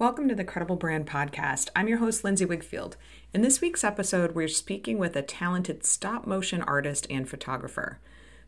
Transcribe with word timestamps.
Welcome 0.00 0.28
to 0.28 0.36
the 0.36 0.44
Credible 0.44 0.76
Brand 0.76 1.08
Podcast. 1.08 1.70
I'm 1.74 1.88
your 1.88 1.98
host, 1.98 2.22
Lindsay 2.22 2.46
Wigfield. 2.46 2.94
In 3.34 3.40
this 3.42 3.60
week's 3.60 3.82
episode, 3.82 4.32
we're 4.32 4.46
speaking 4.46 4.96
with 4.96 5.16
a 5.16 5.22
talented 5.22 5.84
stop 5.84 6.24
motion 6.24 6.62
artist 6.62 7.08
and 7.10 7.28
photographer. 7.28 7.98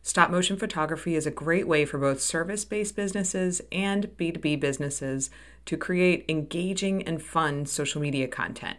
Stop 0.01 0.31
motion 0.31 0.55
photography 0.55 1.13
is 1.13 1.25
a 1.25 1.29
great 1.31 1.67
way 1.67 1.83
for 1.83 1.97
both 1.97 2.21
service 2.21 2.63
based 2.63 2.95
businesses 2.95 3.61
and 3.69 4.11
B2B 4.17 4.61
businesses 4.61 5.29
to 5.65 5.75
create 5.75 6.23
engaging 6.29 7.03
and 7.03 7.21
fun 7.21 7.65
social 7.65 7.99
media 7.99 8.29
content. 8.29 8.77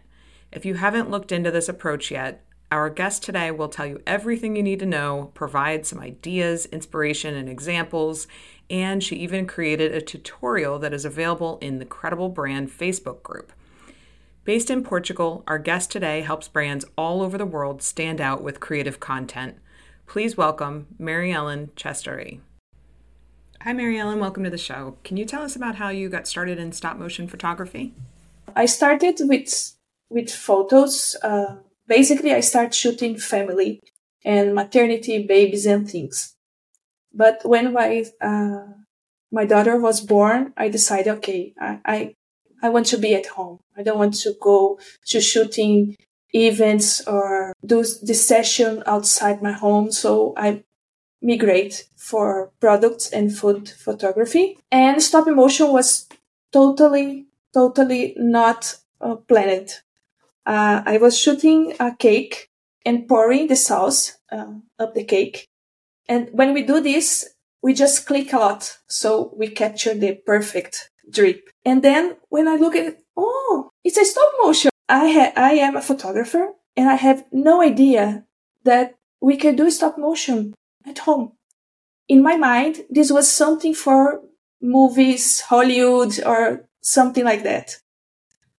If 0.50 0.64
you 0.64 0.76
haven't 0.76 1.10
looked 1.10 1.30
into 1.30 1.50
this 1.50 1.68
approach 1.68 2.10
yet, 2.10 2.42
our 2.72 2.88
guest 2.88 3.22
today 3.22 3.50
will 3.50 3.68
tell 3.68 3.84
you 3.84 4.00
everything 4.06 4.56
you 4.56 4.62
need 4.62 4.78
to 4.78 4.86
know, 4.86 5.30
provide 5.34 5.84
some 5.84 6.00
ideas, 6.00 6.64
inspiration, 6.64 7.34
and 7.34 7.46
examples, 7.46 8.26
and 8.70 9.04
she 9.04 9.16
even 9.16 9.46
created 9.46 9.92
a 9.92 10.00
tutorial 10.00 10.78
that 10.78 10.94
is 10.94 11.04
available 11.04 11.58
in 11.60 11.78
the 11.78 11.84
Credible 11.84 12.30
Brand 12.30 12.70
Facebook 12.70 13.22
group. 13.22 13.52
Based 14.44 14.70
in 14.70 14.82
Portugal, 14.82 15.44
our 15.46 15.58
guest 15.58 15.90
today 15.90 16.22
helps 16.22 16.48
brands 16.48 16.86
all 16.96 17.20
over 17.20 17.36
the 17.36 17.44
world 17.44 17.82
stand 17.82 18.22
out 18.22 18.42
with 18.42 18.58
creative 18.58 18.98
content. 18.98 19.58
Please 20.06 20.38
welcome 20.38 20.86
Marielen 20.98 21.68
Cestari. 21.72 22.40
Hi, 23.60 23.74
Marielen. 23.74 24.18
Welcome 24.18 24.44
to 24.44 24.50
the 24.50 24.56
show. 24.56 24.96
Can 25.04 25.18
you 25.18 25.26
tell 25.26 25.42
us 25.42 25.54
about 25.54 25.74
how 25.74 25.90
you 25.90 26.08
got 26.08 26.26
started 26.26 26.58
in 26.58 26.72
stop 26.72 26.96
motion 26.96 27.28
photography? 27.28 27.92
I 28.56 28.64
started 28.64 29.18
with 29.20 29.74
with 30.08 30.32
photos. 30.32 31.16
Uh, 31.22 31.56
basically, 31.86 32.32
I 32.32 32.40
start 32.40 32.74
shooting 32.74 33.18
family 33.18 33.80
and 34.24 34.54
maternity, 34.54 35.26
babies, 35.26 35.66
and 35.66 35.88
things. 35.88 36.34
But 37.12 37.40
when 37.44 37.72
my 37.72 38.04
uh, 38.20 38.64
my 39.30 39.44
daughter 39.44 39.78
was 39.78 40.00
born, 40.00 40.52
I 40.56 40.68
decided, 40.68 41.08
okay, 41.18 41.54
I, 41.60 41.80
I 41.84 42.14
I 42.62 42.68
want 42.68 42.86
to 42.86 42.98
be 42.98 43.14
at 43.14 43.26
home. 43.26 43.58
I 43.76 43.82
don't 43.82 43.98
want 43.98 44.14
to 44.22 44.34
go 44.40 44.78
to 45.06 45.20
shooting 45.20 45.96
events 46.32 47.06
or 47.06 47.52
do 47.64 47.84
this 48.02 48.26
session 48.26 48.82
outside 48.86 49.42
my 49.42 49.52
home. 49.52 49.90
So 49.90 50.32
I 50.36 50.62
migrate 51.20 51.88
for 51.96 52.52
products 52.60 53.10
and 53.10 53.36
food 53.36 53.68
photography. 53.68 54.58
And 54.70 55.02
stop 55.02 55.26
motion 55.28 55.72
was 55.72 56.08
totally, 56.52 57.26
totally 57.52 58.14
not 58.16 58.76
uh, 59.00 59.16
planned. 59.16 59.80
Uh, 60.44 60.82
I 60.84 60.98
was 60.98 61.18
shooting 61.18 61.74
a 61.78 61.94
cake 61.94 62.48
and 62.84 63.08
pouring 63.08 63.46
the 63.46 63.56
sauce 63.56 64.18
uh, 64.30 64.54
up 64.78 64.94
the 64.94 65.04
cake. 65.04 65.46
And 66.08 66.28
when 66.32 66.52
we 66.52 66.62
do 66.62 66.80
this, 66.80 67.28
we 67.62 67.74
just 67.74 68.06
click 68.06 68.32
a 68.32 68.38
lot. 68.38 68.78
So 68.88 69.32
we 69.36 69.48
capture 69.48 69.94
the 69.94 70.14
perfect 70.26 70.90
drip. 71.08 71.48
And 71.64 71.82
then 71.82 72.16
when 72.28 72.48
I 72.48 72.56
look 72.56 72.74
at 72.74 72.86
it, 72.86 73.02
oh, 73.16 73.70
it's 73.84 73.96
a 73.96 74.04
stop 74.04 74.32
motion. 74.42 74.70
I 74.88 75.10
ha- 75.10 75.32
I 75.36 75.52
am 75.54 75.76
a 75.76 75.82
photographer 75.82 76.50
and 76.76 76.88
I 76.88 76.96
have 76.96 77.24
no 77.32 77.62
idea 77.62 78.24
that 78.64 78.94
we 79.20 79.36
can 79.36 79.56
do 79.56 79.70
stop 79.70 79.96
motion 79.96 80.54
at 80.84 80.98
home. 80.98 81.32
In 82.08 82.22
my 82.22 82.36
mind, 82.36 82.84
this 82.90 83.12
was 83.12 83.30
something 83.30 83.74
for 83.74 84.22
movies, 84.60 85.40
Hollywood 85.40 86.22
or 86.24 86.68
something 86.80 87.24
like 87.24 87.44
that. 87.44 87.76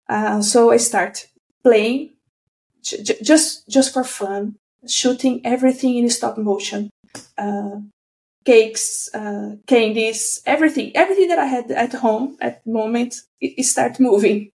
Uh, 0.08 0.42
so 0.42 0.72
I 0.72 0.78
start 0.78 1.28
playing 1.64 2.12
j- 2.84 3.18
just, 3.22 3.68
just 3.70 3.94
for 3.94 4.04
fun, 4.04 4.56
shooting 4.88 5.42
everything 5.46 5.98
in 5.98 6.10
stop 6.10 6.38
motion 6.38 6.90
uh, 7.38 7.78
cakes, 8.46 9.10
uh, 9.14 9.56
candies, 9.68 10.42
everything, 10.46 10.92
everything 10.96 11.30
that 11.30 11.40
I 11.40 11.46
had 11.46 11.72
at 11.72 11.94
home 11.94 12.38
at 12.42 12.64
the 12.66 12.72
moment, 12.72 13.16
it, 13.42 13.54
it 13.60 13.64
started 13.64 14.00
moving. 14.00 14.50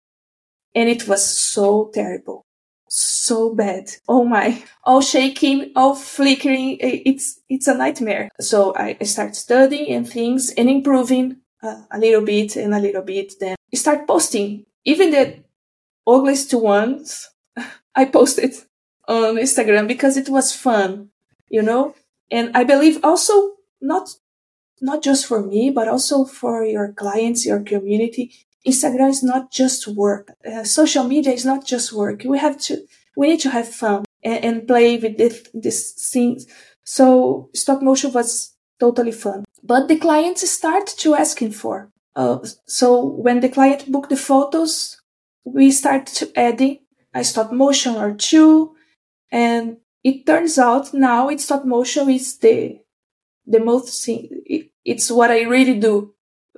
And 0.75 0.89
it 0.89 1.09
was 1.09 1.25
so 1.25 1.91
terrible. 1.93 2.43
So 2.89 3.55
bad. 3.55 3.91
Oh 4.09 4.25
my. 4.25 4.63
All 4.85 5.01
shaking, 5.01 5.73
all 5.77 5.95
flickering. 5.95 6.79
It's, 6.81 7.41
it's 7.49 7.67
a 7.69 7.75
nightmare. 7.75 8.29
So 8.41 8.75
I 8.77 8.97
start 9.03 9.37
studying 9.37 9.89
and 9.95 10.09
things 10.09 10.51
and 10.57 10.69
improving 10.71 11.39
uh, 11.63 11.83
a 11.91 11.99
little 11.99 12.23
bit 12.23 12.57
and 12.57 12.75
a 12.75 12.79
little 12.81 13.03
bit. 13.03 13.35
Then 13.41 13.57
start 13.75 14.07
posting. 14.07 14.65
Even 14.85 15.11
the 15.11 15.37
ugliest 16.09 16.55
ones, 16.55 17.31
I 17.95 18.07
posted 18.07 18.55
on 19.07 19.37
Instagram 19.37 19.87
because 19.87 20.17
it 20.17 20.29
was 20.29 20.55
fun, 20.55 21.11
you 21.49 21.63
know? 21.63 21.95
And 22.31 22.51
I 22.55 22.65
believe 22.65 23.05
also 23.05 23.55
not, 23.81 24.15
not 24.81 25.03
just 25.03 25.27
for 25.27 25.43
me, 25.43 25.71
but 25.71 25.89
also 25.89 26.25
for 26.25 26.65
your 26.65 26.93
clients, 26.93 27.47
your 27.47 27.61
community. 27.61 28.33
Instagram 28.67 29.11
is 29.11 29.23
not 29.23 29.51
just 29.51 29.89
work. 29.89 30.33
Uh, 30.45 30.65
social 30.65 31.05
media 31.05 31.33
is 31.33 31.45
not 31.45 31.65
just 31.67 31.93
work. 31.93 32.23
We 32.25 32.39
have 32.39 32.59
to, 32.63 32.85
we 33.17 33.29
need 33.29 33.41
to 33.41 33.51
have 33.51 33.69
fun 33.69 34.05
and, 34.23 34.45
and 34.45 34.69
play 34.69 34.99
with 34.99 35.17
this, 35.17 35.49
these 35.55 36.11
things. 36.13 36.47
So 36.85 37.51
stop 37.55 37.83
motion 37.83 38.13
was 38.13 38.55
totally 38.81 39.13
fun, 39.13 39.45
but 39.63 39.89
the 39.89 39.99
clients 39.99 40.49
start 40.49 40.87
to 40.99 41.15
asking 41.15 41.53
for. 41.53 41.91
Uh, 42.15 42.39
so 42.67 43.05
when 43.05 43.41
the 43.41 43.49
client 43.49 43.91
booked 43.91 44.11
the 44.11 44.17
photos, 44.17 44.98
we 45.45 45.71
start 45.71 46.07
to 46.07 46.31
adding 46.39 46.81
a 47.15 47.25
stop 47.25 47.53
motion 47.53 47.97
or 47.97 48.15
two 48.15 48.75
and 49.31 49.79
it 50.05 50.27
turns 50.27 50.59
out 50.59 50.95
now 50.95 51.29
it's 51.29 51.45
stop 51.45 51.65
motion 51.65 52.09
is 52.11 52.39
the 52.39 52.81
the 53.47 53.61
most 53.61 54.05
thing. 54.05 54.29
It, 54.47 54.71
it's 54.85 55.11
what 55.11 55.31
I 55.31 55.43
really 55.43 55.79
do. 55.79 56.15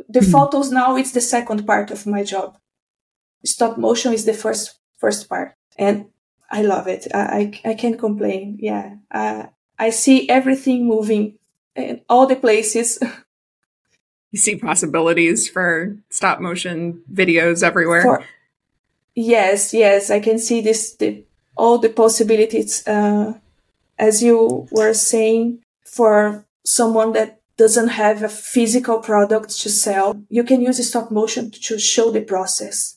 The 0.09 0.21
mm. 0.21 0.33
photos 0.33 0.71
now 0.71 0.97
it's 0.97 1.13
the 1.13 1.21
second 1.21 1.67
part 1.67 1.91
of 1.91 2.07
my 2.07 2.25
job. 2.25 2.59
Stop 3.45 3.79
motion 3.79 4.13
is 4.13 4.25
the 4.25 4.35
first 4.35 4.79
first 4.99 5.29
part, 5.29 5.55
and 5.79 6.07
I 6.51 6.63
love 6.63 6.87
it. 6.89 7.07
I 7.15 7.53
I, 7.65 7.71
I 7.71 7.75
can't 7.75 7.99
complain. 7.99 8.59
Yeah, 8.61 8.97
uh, 9.11 9.47
I 9.79 9.91
see 9.91 10.29
everything 10.29 10.87
moving 10.87 11.39
in 11.75 12.03
all 12.09 12.27
the 12.27 12.37
places. 12.37 12.99
you 14.31 14.39
see 14.39 14.57
possibilities 14.57 15.49
for 15.49 15.97
stop 16.11 16.41
motion 16.41 17.03
videos 17.11 17.63
everywhere. 17.63 18.03
For, 18.03 18.25
yes, 19.15 19.75
yes, 19.75 20.11
I 20.11 20.21
can 20.21 20.39
see 20.39 20.61
this 20.61 20.95
the 20.97 21.25
all 21.57 21.79
the 21.79 21.91
possibilities, 21.91 22.87
uh, 22.87 23.35
as 23.99 24.23
you 24.23 24.67
were 24.71 24.95
saying, 24.95 25.63
for 25.85 26.47
someone 26.65 27.13
that 27.13 27.41
doesn't 27.57 27.89
have 27.89 28.23
a 28.23 28.29
physical 28.29 29.01
product 29.01 29.51
to 29.61 29.69
sell. 29.69 30.15
You 30.31 30.45
can 30.45 30.63
use 30.63 30.89
stop 30.89 31.11
motion 31.11 31.51
to 31.51 31.79
show 31.79 32.11
the 32.11 32.23
process. 32.23 32.97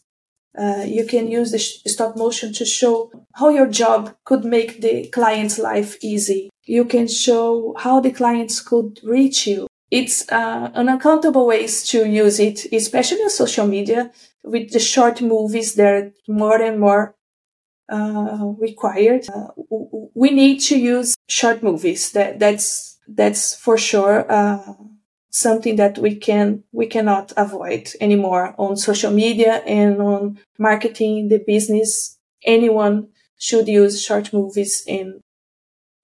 Uh, 0.58 0.84
you 0.86 1.06
can 1.06 1.30
use 1.30 1.52
the 1.52 1.60
stop 1.60 2.16
motion 2.16 2.54
to 2.54 2.64
show 2.64 3.12
how 3.34 3.50
your 3.50 3.68
job 3.68 4.16
could 4.24 4.46
make 4.46 4.82
the 4.82 5.08
client's 5.08 5.58
life 5.58 5.98
easy. 6.02 6.50
You 6.64 6.86
can 6.86 7.08
show 7.08 7.74
how 7.78 8.00
the 8.00 8.12
clients 8.12 8.62
could 8.62 9.00
reach 9.04 9.48
you. 9.48 9.68
It's 9.94 10.28
uh, 10.32 10.72
unaccountable 10.74 11.46
ways 11.46 11.88
to 11.90 12.08
use 12.10 12.40
it, 12.40 12.66
especially 12.74 13.22
on 13.22 13.30
social 13.30 13.68
media 13.68 14.12
with 14.44 14.72
the 14.72 14.80
short 14.80 15.22
movies. 15.22 15.76
that 15.76 15.94
are 15.94 16.12
more 16.28 16.60
and 16.60 16.80
more 16.80 17.16
uh, 17.92 18.54
required. 18.58 19.28
Uh, 19.30 19.50
we 20.16 20.32
need 20.32 20.60
to 20.70 20.80
use 20.80 21.16
short 21.30 21.62
movies. 21.62 22.12
That 22.14 22.40
that's 22.40 22.98
that's 23.08 23.56
for 23.56 23.78
sure. 23.78 24.26
Uh, 24.32 24.74
something 25.30 25.76
that 25.78 26.00
we 26.00 26.16
can 26.16 26.64
we 26.72 26.88
cannot 26.88 27.34
avoid 27.38 27.90
anymore 28.02 28.56
on 28.58 28.78
social 28.78 29.12
media 29.12 29.54
and 29.68 30.02
on 30.02 30.40
marketing 30.60 31.28
the 31.30 31.40
business 31.54 32.18
anyone 32.46 33.08
should 33.38 33.68
use 33.68 34.02
short 34.02 34.32
movies 34.32 34.84
in 34.88 35.20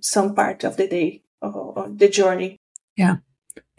some 0.02 0.34
part 0.36 0.64
of 0.64 0.78
the 0.78 0.88
day 0.88 1.22
or, 1.42 1.54
or 1.78 1.90
the 1.90 2.10
journey 2.10 2.58
yeah 2.96 3.18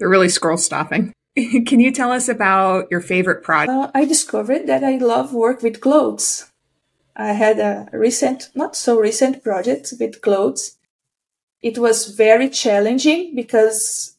they're 0.01 0.09
really 0.09 0.29
scroll 0.29 0.57
stopping 0.57 1.13
can 1.37 1.79
you 1.79 1.93
tell 1.93 2.11
us 2.11 2.29
about 2.29 2.89
your 2.91 3.01
favorite 3.01 3.45
product 3.45 3.71
uh, 3.71 3.91
i 3.95 4.05
discovered 4.05 4.67
that 4.67 4.83
i 4.83 4.97
love 4.97 5.33
work 5.33 5.63
with 5.63 5.81
clothes 5.81 6.51
I 7.21 7.33
had 7.33 7.59
a 7.59 7.89
recent, 7.93 8.49
not 8.55 8.75
so 8.75 8.99
recent 8.99 9.43
project 9.43 9.93
with 10.01 10.23
clothes. 10.23 10.79
It 11.61 11.79
was 11.79 12.07
very 12.07 12.49
challenging 12.49 13.35
because 13.35 14.17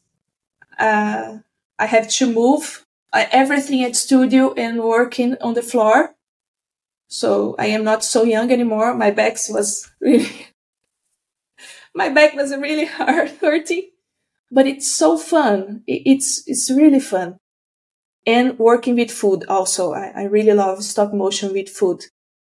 uh, 0.78 1.39
I 1.80 1.86
have 1.88 2.10
to 2.10 2.31
move 2.31 2.86
uh, 3.13 3.25
everything 3.31 3.84
at 3.84 3.95
studio 3.95 4.54
and 4.54 4.84
working 4.84 5.36
on 5.42 5.56
the 5.56 5.63
floor. 5.63 6.16
So 7.07 7.56
I 7.57 7.68
am 7.68 7.84
not 7.84 8.04
so 8.04 8.24
young 8.24 8.51
anymore. 8.51 8.94
My 8.94 9.10
back 9.10 9.38
was 9.50 9.89
really, 10.01 10.48
my 11.95 12.10
back 12.10 12.36
was 12.36 12.56
really 12.56 12.86
hard 13.00 13.31
hurting, 13.42 13.89
but 14.51 14.68
it's 14.68 14.92
so 14.92 15.18
fun. 15.18 15.83
It's, 15.88 16.44
it's 16.48 16.69
really 16.69 17.00
fun. 17.00 17.38
And 18.27 18.59
working 18.59 18.95
with 18.95 19.09
food 19.09 19.45
also. 19.48 19.94
I, 19.94 20.12
I 20.15 20.24
really 20.24 20.53
love 20.53 20.83
stop 20.83 21.13
motion 21.13 21.53
with 21.53 21.69
food. 21.69 22.03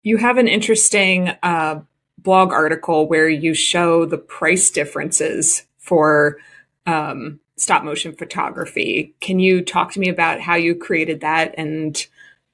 You 0.02 0.18
have 0.18 0.38
an 0.38 0.46
interesting 0.46 1.30
uh, 1.42 1.80
blog 2.18 2.52
article 2.52 3.08
where 3.08 3.28
you 3.28 3.54
show 3.54 4.04
the 4.04 4.18
price 4.18 4.70
differences 4.70 5.64
for 5.78 6.38
um, 6.86 7.40
stop 7.56 7.82
motion 7.82 8.14
photography. 8.14 9.14
Can 9.20 9.40
you 9.40 9.62
talk 9.62 9.92
to 9.92 10.00
me 10.00 10.08
about 10.08 10.40
how 10.40 10.54
you 10.54 10.74
created 10.74 11.20
that 11.22 11.54
and 11.58 12.06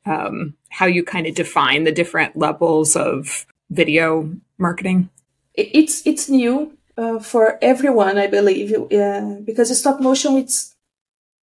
um, 0.07 0.55
how 0.71 0.87
you 0.87 1.05
kind 1.05 1.27
of 1.27 1.35
define 1.35 1.85
the 1.85 1.93
different 1.93 2.37
levels 2.37 2.97
of 2.97 3.47
video 3.71 4.31
marketing? 4.59 5.11
It's 5.55 6.07
it's 6.07 6.31
new 6.31 6.77
uh, 6.97 7.19
for 7.19 7.59
everyone, 7.63 8.19
I 8.19 8.27
believe, 8.27 8.75
uh, 8.75 9.37
because 9.45 9.77
stop 9.79 10.01
motion 10.01 10.37
it's 10.37 10.75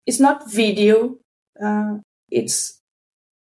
it's 0.05 0.19
not 0.19 0.51
video. 0.51 1.17
Uh, 1.61 1.97
it's 2.29 2.79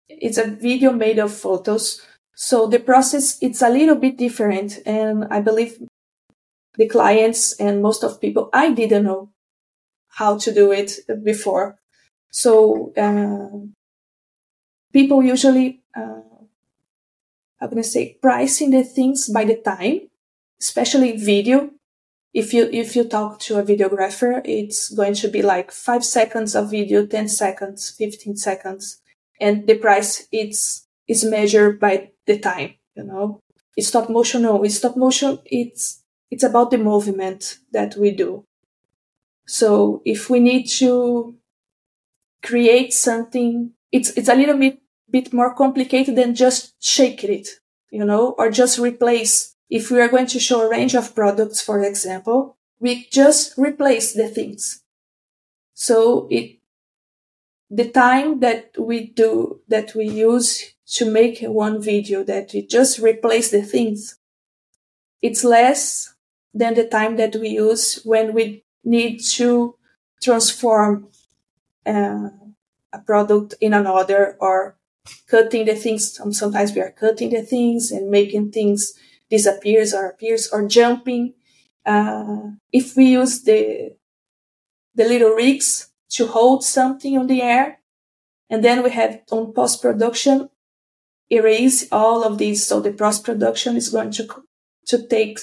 it's 0.08 0.38
a 0.38 0.46
video 0.46 0.92
made 0.92 1.18
of 1.18 1.32
photos. 1.32 2.00
So 2.34 2.66
the 2.66 2.78
process 2.78 3.38
it's 3.42 3.62
a 3.62 3.68
little 3.68 3.96
bit 3.96 4.16
different, 4.16 4.78
and 4.86 5.26
I 5.30 5.40
believe 5.40 5.78
the 6.76 6.88
clients 6.88 7.54
and 7.60 7.82
most 7.82 8.04
of 8.04 8.20
people 8.20 8.48
I 8.52 8.72
didn't 8.72 9.04
know 9.04 9.30
how 10.08 10.38
to 10.38 10.54
do 10.54 10.72
it 10.72 11.00
before. 11.24 11.76
So 12.30 12.92
uh, 12.96 13.66
people 14.92 15.22
usually 15.22 15.82
uh, 15.96 16.22
I'm 17.60 17.68
gonna 17.70 17.82
say 17.82 18.16
pricing 18.22 18.70
the 18.70 18.84
things 18.84 19.28
by 19.28 19.44
the 19.44 19.56
time, 19.56 20.08
especially 20.60 21.16
video. 21.16 21.70
If 22.34 22.52
you 22.52 22.68
if 22.72 22.94
you 22.94 23.04
talk 23.04 23.40
to 23.40 23.58
a 23.58 23.62
videographer, 23.62 24.42
it's 24.44 24.90
going 24.90 25.14
to 25.14 25.28
be 25.28 25.42
like 25.42 25.72
five 25.72 26.04
seconds 26.04 26.54
of 26.54 26.70
video, 26.70 27.06
ten 27.06 27.28
seconds, 27.28 27.90
fifteen 27.90 28.36
seconds, 28.36 29.00
and 29.40 29.66
the 29.66 29.76
price 29.76 30.28
it's 30.30 30.86
is 31.06 31.24
measured 31.24 31.80
by 31.80 32.10
the 32.26 32.38
time. 32.38 32.74
You 32.94 33.04
know, 33.04 33.40
it's 33.76 33.88
stop 33.88 34.10
motion. 34.10 34.42
No, 34.42 34.62
it's 34.62 34.76
stop 34.76 34.96
motion. 34.96 35.38
It's 35.46 36.02
it's 36.30 36.44
about 36.44 36.70
the 36.70 36.78
movement 36.78 37.58
that 37.72 37.96
we 37.96 38.10
do. 38.10 38.44
So 39.46 40.02
if 40.04 40.28
we 40.28 40.40
need 40.40 40.66
to 40.78 41.34
create 42.42 42.92
something, 42.92 43.72
it's 43.90 44.10
it's 44.10 44.28
a 44.28 44.34
little 44.34 44.58
bit 44.58 44.78
bit 45.10 45.32
more 45.32 45.54
complicated 45.54 46.16
than 46.16 46.34
just 46.34 46.74
shake 46.78 47.24
it, 47.24 47.48
you 47.90 48.04
know, 48.04 48.34
or 48.38 48.50
just 48.50 48.78
replace. 48.78 49.54
If 49.70 49.90
we 49.90 50.00
are 50.00 50.08
going 50.08 50.26
to 50.28 50.40
show 50.40 50.62
a 50.62 50.70
range 50.70 50.94
of 50.94 51.14
products, 51.14 51.60
for 51.60 51.82
example, 51.82 52.56
we 52.80 53.06
just 53.10 53.56
replace 53.58 54.12
the 54.12 54.28
things. 54.28 54.82
So 55.74 56.26
it, 56.30 56.58
the 57.70 57.90
time 57.90 58.40
that 58.40 58.72
we 58.78 59.06
do, 59.06 59.60
that 59.68 59.94
we 59.94 60.08
use 60.08 60.74
to 60.94 61.10
make 61.10 61.40
one 61.42 61.82
video 61.82 62.24
that 62.24 62.50
we 62.54 62.66
just 62.66 62.98
replace 62.98 63.50
the 63.50 63.62
things, 63.62 64.18
it's 65.20 65.44
less 65.44 66.14
than 66.54 66.74
the 66.74 66.86
time 66.88 67.16
that 67.16 67.36
we 67.36 67.50
use 67.50 68.00
when 68.04 68.32
we 68.32 68.64
need 68.84 69.18
to 69.18 69.74
transform 70.22 71.08
uh, 71.86 72.30
a 72.92 72.98
product 73.04 73.54
in 73.60 73.74
another 73.74 74.36
or 74.40 74.76
cutting 75.28 75.66
the 75.66 75.74
things. 75.74 76.18
Sometimes 76.32 76.72
we 76.72 76.80
are 76.80 76.90
cutting 76.90 77.30
the 77.30 77.42
things 77.42 77.90
and 77.90 78.10
making 78.10 78.50
things 78.50 78.94
disappears 79.30 79.94
or 79.94 80.06
appears 80.06 80.48
or 80.52 80.66
jumping. 80.66 81.34
Uh, 81.84 82.50
if 82.72 82.96
we 82.96 83.06
use 83.06 83.42
the 83.42 83.96
the 84.94 85.04
little 85.04 85.30
rigs 85.30 85.90
to 86.10 86.26
hold 86.26 86.64
something 86.64 87.16
on 87.16 87.26
the 87.26 87.42
air, 87.42 87.80
and 88.50 88.64
then 88.64 88.82
we 88.82 88.90
have 88.90 89.20
on 89.30 89.52
post 89.52 89.80
production 89.80 90.50
erase 91.30 91.86
all 91.92 92.24
of 92.24 92.38
these. 92.38 92.66
So 92.66 92.80
the 92.80 92.92
post 92.92 93.24
production 93.24 93.76
is 93.76 93.90
going 93.90 94.10
to 94.12 94.26
to 94.86 95.06
take 95.06 95.38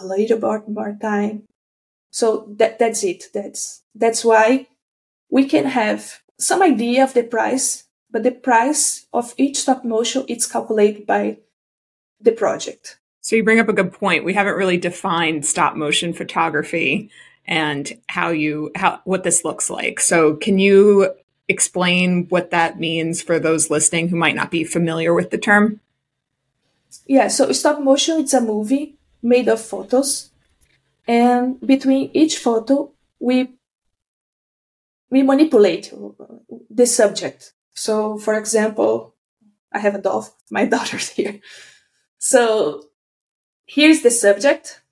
a 0.00 0.06
little 0.06 0.38
bit 0.38 0.68
more 0.68 0.96
time. 1.00 1.44
So 2.10 2.46
that 2.58 2.78
that's 2.78 3.04
it. 3.04 3.24
That's 3.32 3.82
that's 3.94 4.24
why 4.24 4.66
we 5.30 5.44
can 5.44 5.66
have 5.66 6.20
some 6.38 6.62
idea 6.62 7.04
of 7.04 7.14
the 7.14 7.22
price 7.22 7.84
but 8.10 8.22
the 8.22 8.32
price 8.32 9.06
of 9.12 9.34
each 9.36 9.58
stop 9.58 9.84
motion 9.84 10.24
is 10.28 10.46
calculated 10.46 11.06
by 11.06 11.38
the 12.20 12.32
project. 12.32 12.98
So 13.20 13.36
you 13.36 13.44
bring 13.44 13.60
up 13.60 13.68
a 13.68 13.74
good 13.74 13.92
point. 13.92 14.24
We 14.24 14.34
haven't 14.34 14.54
really 14.54 14.78
defined 14.78 15.44
stop 15.44 15.76
motion 15.76 16.12
photography 16.12 17.10
and 17.46 17.92
how 18.08 18.30
you 18.30 18.70
how 18.76 19.00
what 19.04 19.24
this 19.24 19.44
looks 19.44 19.70
like. 19.70 20.00
So 20.00 20.36
can 20.36 20.58
you 20.58 21.14
explain 21.48 22.26
what 22.28 22.50
that 22.50 22.78
means 22.78 23.22
for 23.22 23.38
those 23.38 23.70
listening 23.70 24.08
who 24.08 24.16
might 24.16 24.36
not 24.36 24.50
be 24.50 24.64
familiar 24.64 25.12
with 25.12 25.30
the 25.30 25.38
term? 25.38 25.80
Yeah, 27.06 27.28
so 27.28 27.52
stop 27.52 27.80
motion 27.80 28.20
it's 28.20 28.34
a 28.34 28.40
movie 28.40 28.96
made 29.22 29.48
of 29.48 29.60
photos 29.60 30.30
and 31.06 31.60
between 31.60 32.10
each 32.14 32.38
photo 32.38 32.90
we 33.18 33.50
we 35.10 35.22
manipulate 35.22 35.92
the 36.70 36.86
subject 36.86 37.52
so, 37.80 38.18
for 38.18 38.34
example, 38.34 39.14
I 39.72 39.78
have 39.78 39.94
a 39.94 40.02
doll, 40.02 40.28
my 40.50 40.66
daughter's 40.66 41.08
here. 41.08 41.40
So, 42.18 42.89
here's 43.74 44.02
the 44.02 44.10
subject, 44.10 44.82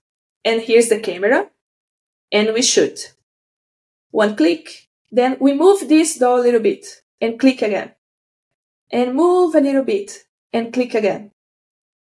and 0.45 0.63
here's 0.63 0.89
the 0.89 1.01
camera, 1.01 1.51
and 2.31 2.55
we 2.55 2.63
shoot. 2.63 3.15
One 4.11 4.37
click, 4.37 4.89
then 5.11 5.37
we 5.41 5.53
move 5.53 5.89
this 5.89 6.17
doll 6.17 6.41
a 6.41 6.47
little 6.47 6.61
bit, 6.61 7.03
and 7.21 7.41
click 7.41 7.61
again. 7.61 7.93
And 8.91 9.15
move 9.15 9.55
a 9.55 9.61
little 9.61 9.83
bit, 9.83 10.25
and 10.53 10.73
click 10.73 10.95
again. 10.95 11.33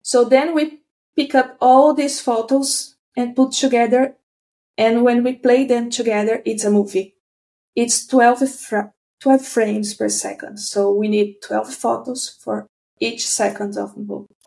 So 0.01 0.25
then 0.25 0.55
we 0.55 0.81
pick 1.15 1.35
up 1.35 1.55
all 1.61 1.93
these 1.93 2.19
photos 2.19 2.95
and 3.15 3.35
put 3.35 3.51
together, 3.51 4.15
and 4.77 5.03
when 5.03 5.23
we 5.23 5.33
play 5.33 5.65
them 5.65 5.89
together, 5.89 6.41
it's 6.45 6.65
a 6.65 6.71
movie. 6.71 7.15
It's 7.75 8.07
12 8.07 8.49
fra- 8.49 8.93
12 9.21 9.45
frames 9.45 9.93
per 9.93 10.09
second. 10.09 10.57
So 10.57 10.91
we 10.91 11.07
need 11.09 11.41
12 11.43 11.73
photos 11.73 12.37
for 12.43 12.67
each 12.99 13.27
second 13.27 13.77
of, 13.77 13.93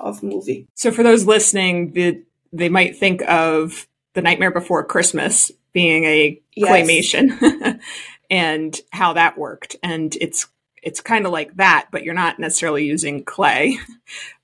of 0.00 0.22
movie. 0.22 0.66
So 0.74 0.90
for 0.90 1.02
those 1.02 1.26
listening, 1.26 1.92
they, 1.92 2.22
they 2.52 2.68
might 2.68 2.96
think 2.96 3.22
of 3.22 3.86
The 4.14 4.22
Nightmare 4.22 4.50
Before 4.50 4.84
Christmas 4.84 5.50
being 5.72 6.04
a 6.04 6.40
yes. 6.54 6.70
claymation 6.70 7.80
and 8.30 8.80
how 8.90 9.12
that 9.14 9.38
worked. 9.38 9.76
And 9.82 10.16
it's 10.20 10.48
it's 10.80 11.00
kind 11.00 11.26
of 11.26 11.32
like 11.32 11.56
that, 11.56 11.88
but 11.90 12.04
you're 12.04 12.14
not 12.14 12.38
necessarily 12.38 12.86
using 12.86 13.24
clay. 13.24 13.78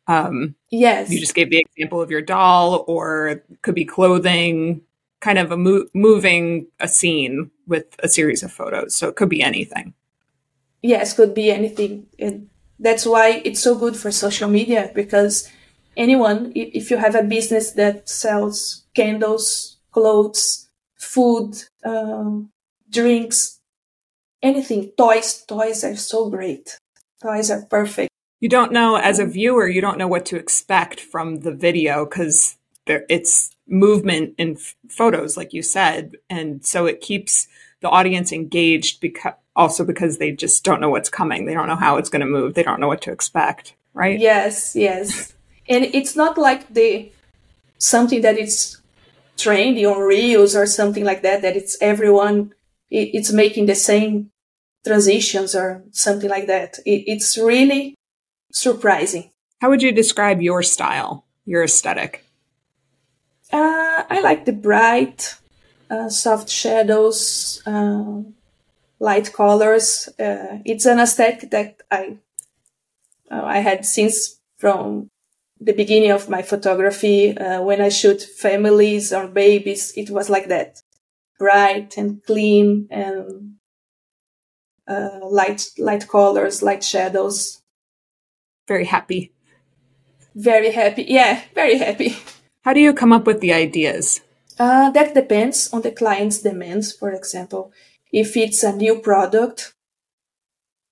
Um, 0.06 0.54
yes. 0.68 1.10
You 1.10 1.18
just 1.18 1.34
gave 1.34 1.48
the 1.48 1.60
example 1.60 2.02
of 2.02 2.10
your 2.10 2.20
doll, 2.20 2.84
or 2.86 3.42
could 3.62 3.74
be 3.74 3.86
clothing, 3.86 4.82
kind 5.22 5.38
of 5.38 5.50
a 5.50 5.56
mo- 5.56 5.86
moving 5.94 6.66
a 6.78 6.88
scene 6.88 7.50
with 7.66 7.86
a 8.00 8.08
series 8.08 8.42
of 8.42 8.52
photos. 8.52 8.94
So 8.94 9.08
it 9.08 9.16
could 9.16 9.30
be 9.30 9.42
anything 9.42 9.94
yes, 10.84 11.14
could 11.14 11.34
be 11.34 11.50
anything. 11.50 12.06
And 12.18 12.50
that's 12.84 13.06
why 13.06 13.40
it's 13.44 13.60
so 13.60 13.74
good 13.74 13.96
for 13.96 14.12
social 14.12 14.48
media 14.48 14.90
because 14.94 15.50
anyone, 15.96 16.52
if 16.54 16.90
you 16.90 16.98
have 16.98 17.14
a 17.14 17.22
business 17.22 17.72
that 17.72 18.08
sells 18.08 18.84
candles, 18.94 19.78
clothes, 19.90 20.68
food, 20.98 21.54
um, 21.82 22.50
drinks, 22.90 23.58
anything, 24.42 24.92
toys, 24.98 25.42
toys 25.48 25.82
are 25.82 25.96
so 25.96 26.28
great. 26.28 26.78
Toys 27.22 27.50
are 27.50 27.62
perfect. 27.62 28.10
You 28.40 28.50
don't 28.50 28.72
know, 28.72 28.96
as 28.96 29.18
a 29.18 29.24
viewer, 29.24 29.66
you 29.66 29.80
don't 29.80 29.96
know 29.96 30.08
what 30.08 30.26
to 30.26 30.36
expect 30.36 31.00
from 31.00 31.40
the 31.40 31.52
video 31.52 32.04
because 32.04 32.56
it's 32.86 33.50
movement 33.66 34.34
in 34.36 34.58
photos, 34.90 35.38
like 35.38 35.54
you 35.54 35.62
said. 35.62 36.16
And 36.28 36.62
so 36.62 36.84
it 36.84 37.00
keeps 37.00 37.48
the 37.80 37.88
audience 37.88 38.30
engaged 38.30 39.00
because 39.00 39.32
also 39.56 39.84
because 39.84 40.18
they 40.18 40.32
just 40.32 40.64
don't 40.64 40.80
know 40.80 40.90
what's 40.90 41.08
coming. 41.08 41.46
They 41.46 41.54
don't 41.54 41.68
know 41.68 41.76
how 41.76 41.96
it's 41.96 42.08
going 42.08 42.20
to 42.20 42.26
move. 42.26 42.54
They 42.54 42.62
don't 42.62 42.80
know 42.80 42.88
what 42.88 43.02
to 43.02 43.12
expect, 43.12 43.74
right? 43.92 44.18
Yes, 44.18 44.74
yes. 44.74 45.32
and 45.68 45.84
it's 45.84 46.16
not 46.16 46.36
like 46.38 46.72
the 46.72 47.10
something 47.78 48.22
that 48.22 48.38
it's 48.38 48.80
trendy 49.36 49.90
on 49.90 50.00
reels 50.00 50.54
or 50.54 50.64
something 50.64 51.04
like 51.04 51.22
that 51.22 51.42
that 51.42 51.56
it's 51.56 51.76
everyone 51.80 52.54
it's 52.88 53.32
making 53.32 53.66
the 53.66 53.74
same 53.74 54.30
transitions 54.86 55.54
or 55.54 55.82
something 55.90 56.30
like 56.30 56.46
that. 56.46 56.78
it's 56.84 57.36
really 57.36 57.96
surprising. 58.52 59.30
How 59.60 59.70
would 59.70 59.82
you 59.82 59.92
describe 59.92 60.40
your 60.40 60.62
style, 60.62 61.24
your 61.44 61.64
aesthetic? 61.64 62.24
Uh, 63.52 64.04
I 64.10 64.20
like 64.22 64.44
the 64.44 64.52
bright, 64.52 65.36
uh, 65.90 66.08
soft 66.08 66.48
shadows, 66.48 67.62
uh, 67.66 68.22
light 68.98 69.32
colors. 69.32 70.08
Uh, 70.18 70.58
it's 70.64 70.86
an 70.86 71.00
aesthetic 71.00 71.50
that 71.50 71.82
I 71.90 72.18
uh, 73.30 73.42
I 73.44 73.58
had 73.58 73.84
since 73.84 74.40
from 74.58 75.10
the 75.60 75.72
beginning 75.72 76.10
of 76.10 76.28
my 76.28 76.42
photography. 76.42 77.36
Uh, 77.36 77.62
when 77.62 77.80
I 77.80 77.88
shoot 77.88 78.22
families 78.22 79.12
or 79.12 79.28
babies, 79.28 79.92
it 79.96 80.10
was 80.10 80.28
like 80.30 80.48
that, 80.48 80.82
bright 81.38 81.96
and 81.96 82.22
clean 82.24 82.88
and 82.90 83.54
uh, 84.86 85.20
light 85.22 85.66
light 85.78 86.08
colors, 86.08 86.62
light 86.62 86.84
shadows. 86.84 87.62
Very 88.66 88.84
happy. 88.84 89.32
Very 90.34 90.72
happy. 90.72 91.04
Yeah, 91.08 91.42
very 91.54 91.78
happy. 91.78 92.16
How 92.62 92.72
do 92.72 92.80
you 92.80 92.94
come 92.94 93.12
up 93.12 93.26
with 93.26 93.40
the 93.40 93.52
ideas? 93.52 94.20
Uh, 94.58 94.90
that 94.90 95.14
depends 95.14 95.72
on 95.72 95.82
the 95.82 95.90
client's 95.90 96.38
demands. 96.38 96.92
For 96.92 97.10
example, 97.12 97.72
if 98.22 98.36
it's 98.36 98.62
a 98.64 98.72
new 98.72 98.94
product, 99.00 99.74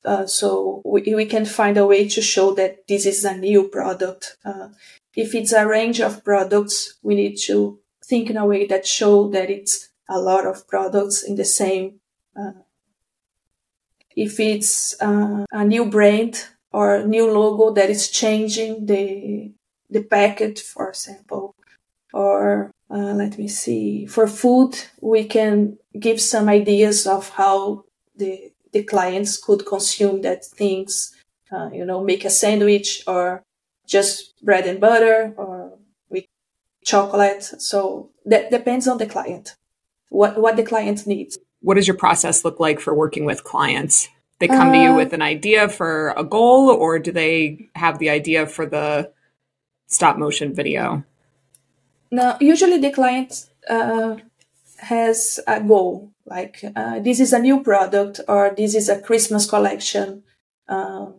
Uh, 0.04 0.26
so 0.26 0.82
we, 0.84 1.14
we 1.14 1.26
can 1.26 1.46
find 1.46 1.78
a 1.78 1.86
way 1.86 2.08
to 2.08 2.20
show 2.20 2.54
that 2.54 2.72
this 2.88 3.06
is 3.06 3.24
a 3.24 3.36
new 3.36 3.68
product. 3.68 4.36
Uh, 4.44 4.68
if 5.14 5.32
it's 5.32 5.54
a 5.54 5.64
range 5.64 6.02
of 6.02 6.24
products, 6.24 6.98
we 7.06 7.14
need 7.14 7.36
to 7.46 7.78
think 8.08 8.28
in 8.28 8.36
a 8.36 8.44
way 8.44 8.66
that 8.66 8.84
show 8.84 9.30
that 9.30 9.48
it's 9.48 9.94
a 10.08 10.18
lot 10.18 10.44
of 10.44 10.66
products 10.66 11.22
in 11.22 11.36
the 11.36 11.44
same. 11.44 12.00
Uh, 12.34 12.66
if 14.16 14.40
it's 14.40 15.00
uh, 15.00 15.46
a 15.52 15.64
new 15.64 15.86
brand 15.86 16.48
or 16.72 17.06
new 17.06 17.30
logo 17.30 17.70
that 17.72 17.88
is 17.88 18.10
changing 18.10 18.86
the 18.86 19.54
the 19.88 20.02
packet, 20.02 20.58
for 20.58 20.88
example, 20.88 21.54
or 22.12 22.71
uh, 22.92 23.14
let 23.14 23.38
me 23.38 23.48
see, 23.48 24.06
for 24.06 24.26
food, 24.26 24.78
we 25.00 25.24
can 25.24 25.78
give 25.98 26.20
some 26.20 26.48
ideas 26.48 27.06
of 27.06 27.30
how 27.30 27.84
the 28.16 28.52
the 28.72 28.82
clients 28.82 29.36
could 29.36 29.66
consume 29.66 30.22
that 30.22 30.44
things, 30.44 31.14
uh, 31.52 31.68
you 31.72 31.84
know, 31.84 32.02
make 32.02 32.24
a 32.24 32.30
sandwich 32.30 33.02
or 33.06 33.42
just 33.86 34.34
bread 34.42 34.66
and 34.66 34.80
butter 34.80 35.34
or 35.36 35.78
with 36.08 36.24
chocolate. 36.82 37.42
So 37.42 38.10
that 38.24 38.50
depends 38.50 38.88
on 38.88 38.98
the 38.98 39.06
client, 39.06 39.56
what, 40.08 40.38
what 40.38 40.56
the 40.56 40.62
client 40.62 41.06
needs. 41.06 41.38
What 41.60 41.74
does 41.74 41.86
your 41.86 41.96
process 41.96 42.44
look 42.44 42.58
like 42.58 42.80
for 42.80 42.94
working 42.94 43.26
with 43.26 43.44
clients? 43.44 44.08
They 44.38 44.48
come 44.48 44.70
uh, 44.70 44.72
to 44.72 44.78
you 44.78 44.90
uh, 44.92 44.96
with 44.96 45.12
an 45.12 45.22
idea 45.22 45.68
for 45.68 46.14
a 46.16 46.24
goal, 46.24 46.70
or 46.70 46.98
do 46.98 47.12
they 47.12 47.68
have 47.76 47.98
the 47.98 48.10
idea 48.10 48.46
for 48.46 48.66
the 48.66 49.12
stop 49.86 50.16
motion 50.16 50.54
video? 50.54 51.04
No, 52.12 52.36
usually 52.40 52.76
the 52.76 52.92
client 52.92 53.46
uh, 53.68 54.16
has 54.76 55.40
a 55.46 55.60
goal, 55.62 56.12
like 56.26 56.62
uh, 56.76 56.98
this 57.00 57.18
is 57.18 57.32
a 57.32 57.38
new 57.38 57.62
product 57.62 58.20
or 58.28 58.52
this 58.54 58.74
is 58.74 58.90
a 58.90 59.00
Christmas 59.00 59.48
collection, 59.48 60.22
um, 60.68 61.14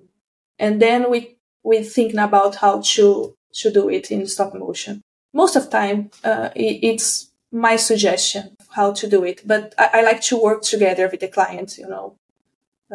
and 0.60 0.80
then 0.80 1.10
we 1.10 1.38
we 1.64 1.82
thinking 1.82 2.20
about 2.20 2.58
how 2.58 2.82
to 2.82 3.36
to 3.54 3.72
do 3.72 3.90
it 3.90 4.12
in 4.12 4.28
stop 4.28 4.54
motion. 4.54 5.02
Most 5.34 5.56
of 5.56 5.72
time, 5.72 6.12
uh, 6.24 6.50
it, 6.56 6.80
it's 6.84 7.32
my 7.52 7.76
suggestion 7.76 8.56
how 8.70 8.94
to 8.94 9.10
do 9.10 9.24
it, 9.24 9.42
but 9.48 9.74
I, 9.80 9.90
I, 9.94 10.02
like 10.04 10.22
to 10.22 10.42
work 10.42 10.62
together 10.62 11.08
with 11.10 11.22
the 11.22 11.28
client, 11.28 11.78
you 11.80 11.88
know, 11.88 12.18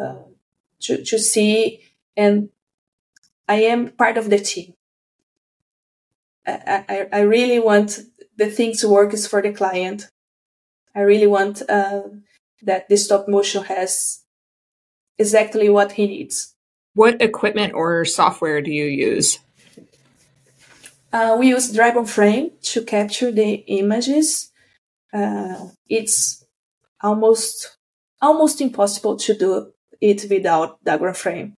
uh, 0.00 0.22
to 0.82 1.02
to 1.02 1.18
see, 1.18 1.80
and 2.16 2.50
I 3.48 3.62
am 3.62 3.90
part 3.90 4.16
of 4.18 4.30
the 4.30 4.38
team. 4.38 4.74
I, 6.48 6.84
I, 6.88 7.06
I 7.12 7.20
really 7.20 7.58
want 7.58 8.00
the 8.36 8.50
thing 8.50 8.74
to 8.76 8.88
work 8.88 9.12
is 9.12 9.26
for 9.26 9.42
the 9.42 9.52
client. 9.52 10.08
I 10.94 11.00
really 11.00 11.26
want 11.26 11.62
uh, 11.68 12.02
that 12.62 12.88
this 12.88 13.04
stop 13.04 13.28
motion 13.28 13.64
has 13.64 14.24
exactly 15.18 15.68
what 15.68 15.92
he 15.92 16.06
needs. 16.06 16.54
What 16.94 17.20
equipment 17.20 17.74
or 17.74 18.04
software 18.04 18.62
do 18.62 18.70
you 18.70 18.86
use? 18.86 19.38
Uh, 21.12 21.36
we 21.38 21.48
use 21.48 21.72
Dragonframe 21.72 22.50
to 22.72 22.84
capture 22.84 23.30
the 23.30 23.54
images. 23.66 24.50
Uh, 25.12 25.68
it's 25.88 26.44
almost 27.02 27.76
almost 28.20 28.60
impossible 28.60 29.16
to 29.16 29.34
do 29.34 29.72
it 30.00 30.26
without 30.28 30.82
Dragonframe 30.84 31.54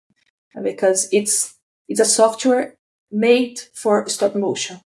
because 0.62 1.08
it's 1.12 1.56
it's 1.88 2.00
a 2.00 2.04
software 2.04 2.76
made 3.10 3.60
for 3.74 4.08
stop 4.08 4.34
motion. 4.34 4.80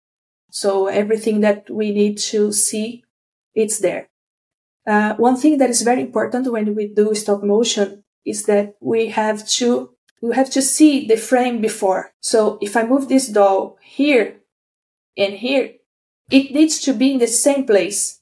So 0.50 0.86
everything 0.86 1.40
that 1.40 1.68
we 1.68 1.92
need 1.92 2.18
to 2.30 2.52
see, 2.52 3.04
it's 3.54 3.78
there. 3.78 4.08
Uh, 4.86 5.14
one 5.14 5.36
thing 5.36 5.58
that 5.58 5.70
is 5.70 5.82
very 5.82 6.02
important 6.02 6.50
when 6.52 6.74
we 6.74 6.88
do 6.88 7.14
stop 7.14 7.42
motion 7.42 8.04
is 8.24 8.44
that 8.44 8.74
we 8.80 9.08
have 9.08 9.46
to 9.48 9.90
we 10.22 10.34
have 10.34 10.50
to 10.50 10.62
see 10.62 11.06
the 11.06 11.16
frame 11.16 11.60
before. 11.60 12.12
So 12.20 12.58
if 12.62 12.76
I 12.76 12.84
move 12.84 13.08
this 13.08 13.28
doll 13.28 13.76
here 13.82 14.40
and 15.18 15.34
here, 15.34 15.74
it 16.30 16.50
needs 16.54 16.80
to 16.80 16.94
be 16.94 17.12
in 17.12 17.18
the 17.18 17.26
same 17.26 17.66
place. 17.66 18.20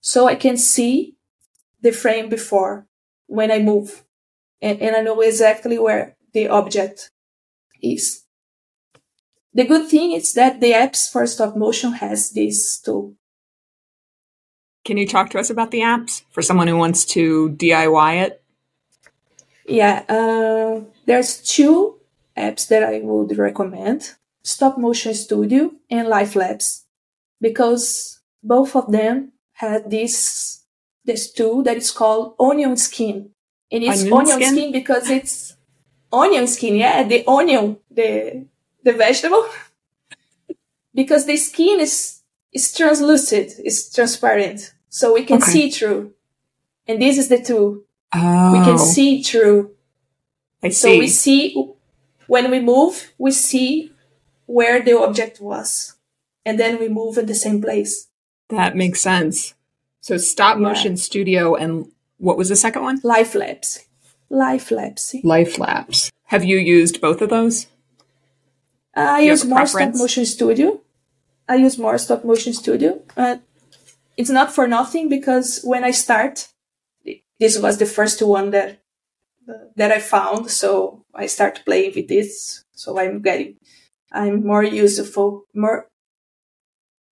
So 0.00 0.28
I 0.28 0.36
can 0.36 0.56
see 0.56 1.16
the 1.80 1.90
frame 1.90 2.28
before 2.28 2.86
when 3.26 3.50
I 3.50 3.58
move 3.58 4.04
and, 4.62 4.80
and 4.80 4.94
I 4.94 5.00
know 5.00 5.20
exactly 5.20 5.78
where 5.78 6.16
the 6.32 6.48
object 6.48 7.10
is. 7.82 8.24
The 9.52 9.64
good 9.64 9.88
thing 9.88 10.12
is 10.12 10.32
that 10.34 10.60
the 10.60 10.72
apps 10.72 11.10
for 11.10 11.26
stop 11.26 11.56
motion 11.56 11.92
has 11.94 12.30
this 12.30 12.78
tool. 12.78 13.14
Can 14.84 14.96
you 14.96 15.06
talk 15.06 15.30
to 15.30 15.38
us 15.38 15.50
about 15.50 15.72
the 15.72 15.80
apps 15.80 16.22
for 16.30 16.40
someone 16.40 16.68
who 16.68 16.76
wants 16.76 17.04
to 17.16 17.50
DIY 17.50 18.22
it? 18.22 18.42
Yeah, 19.66 20.04
uh, 20.08 20.84
there's 21.06 21.42
two 21.42 21.98
apps 22.36 22.68
that 22.68 22.82
I 22.82 23.00
would 23.00 23.36
recommend: 23.36 24.14
Stop 24.42 24.78
Motion 24.78 25.14
Studio 25.14 25.72
and 25.90 26.08
Life 26.08 26.34
Lapse, 26.34 26.86
because 27.40 28.20
both 28.42 28.74
of 28.74 28.90
them 28.90 29.32
had 29.52 29.90
this 29.90 30.64
this 31.04 31.30
tool 31.32 31.62
that 31.64 31.76
is 31.76 31.90
called 31.90 32.34
Onion 32.40 32.76
Skin, 32.76 33.30
and 33.70 33.84
it's 33.84 34.02
onion, 34.02 34.18
onion 34.18 34.36
skin? 34.36 34.54
skin 34.54 34.72
because 34.72 35.10
it's 35.10 35.56
onion 36.12 36.46
skin. 36.46 36.76
Yeah, 36.76 37.02
the 37.04 37.24
onion, 37.28 37.78
the 37.90 38.46
the 38.84 38.92
vegetable 38.92 39.48
because 40.94 41.26
the 41.26 41.36
skin 41.36 41.80
is 41.80 42.20
is 42.52 42.72
translucent, 42.74 43.52
it's 43.58 43.92
transparent, 43.92 44.74
so 44.88 45.14
we 45.14 45.24
can 45.24 45.42
okay. 45.42 45.52
see 45.52 45.70
through. 45.70 46.12
And 46.86 47.00
this 47.00 47.18
is 47.18 47.28
the 47.28 47.40
tool. 47.40 47.82
Oh. 48.12 48.52
We 48.52 48.58
can 48.58 48.74
oh. 48.74 48.76
see 48.76 49.22
through. 49.22 49.70
I 50.62 50.70
see. 50.70 50.94
So 50.94 50.98
we 50.98 51.06
see 51.06 51.72
when 52.26 52.50
we 52.50 52.60
move, 52.60 53.12
we 53.18 53.30
see 53.30 53.92
where 54.46 54.82
the 54.82 54.98
object 54.98 55.40
was, 55.40 55.94
and 56.44 56.58
then 56.58 56.78
we 56.80 56.88
move 56.88 57.18
in 57.18 57.26
the 57.26 57.34
same 57.34 57.62
place. 57.62 58.08
That 58.48 58.76
makes 58.76 59.00
sense. 59.00 59.54
So 60.00 60.16
stop 60.16 60.58
motion 60.58 60.92
yeah. 60.92 60.98
studio 60.98 61.54
and 61.54 61.90
what 62.18 62.36
was 62.36 62.48
the 62.48 62.56
second 62.56 62.82
one? 62.82 63.00
Life 63.02 63.34
Lapse. 63.34 63.86
Life 64.28 64.70
Lapse. 64.70 65.14
Life 65.22 65.58
Lapse. 65.58 66.10
Have 66.24 66.44
you 66.44 66.58
used 66.58 67.00
both 67.00 67.22
of 67.22 67.30
those? 67.30 67.66
I 68.94 69.20
use 69.20 69.44
more 69.44 69.66
stop 69.66 69.94
motion 69.94 70.26
studio. 70.26 70.80
I 71.48 71.56
use 71.56 71.78
more 71.78 71.98
stop 71.98 72.24
motion 72.24 72.52
studio. 72.52 73.02
Uh, 73.16 73.36
it's 74.16 74.30
not 74.30 74.52
for 74.52 74.66
nothing 74.66 75.08
because 75.08 75.62
when 75.62 75.84
I 75.84 75.92
start, 75.92 76.48
this 77.38 77.58
was 77.58 77.78
the 77.78 77.86
first 77.86 78.20
one 78.22 78.50
that 78.50 78.80
that 79.76 79.90
I 79.90 80.00
found. 80.00 80.50
So 80.50 81.04
I 81.14 81.26
start 81.26 81.62
playing 81.64 81.92
with 81.94 82.08
this. 82.08 82.64
So 82.72 82.98
I'm 82.98 83.20
getting, 83.22 83.56
I'm 84.12 84.46
more 84.46 84.64
useful, 84.64 85.44
more 85.54 85.88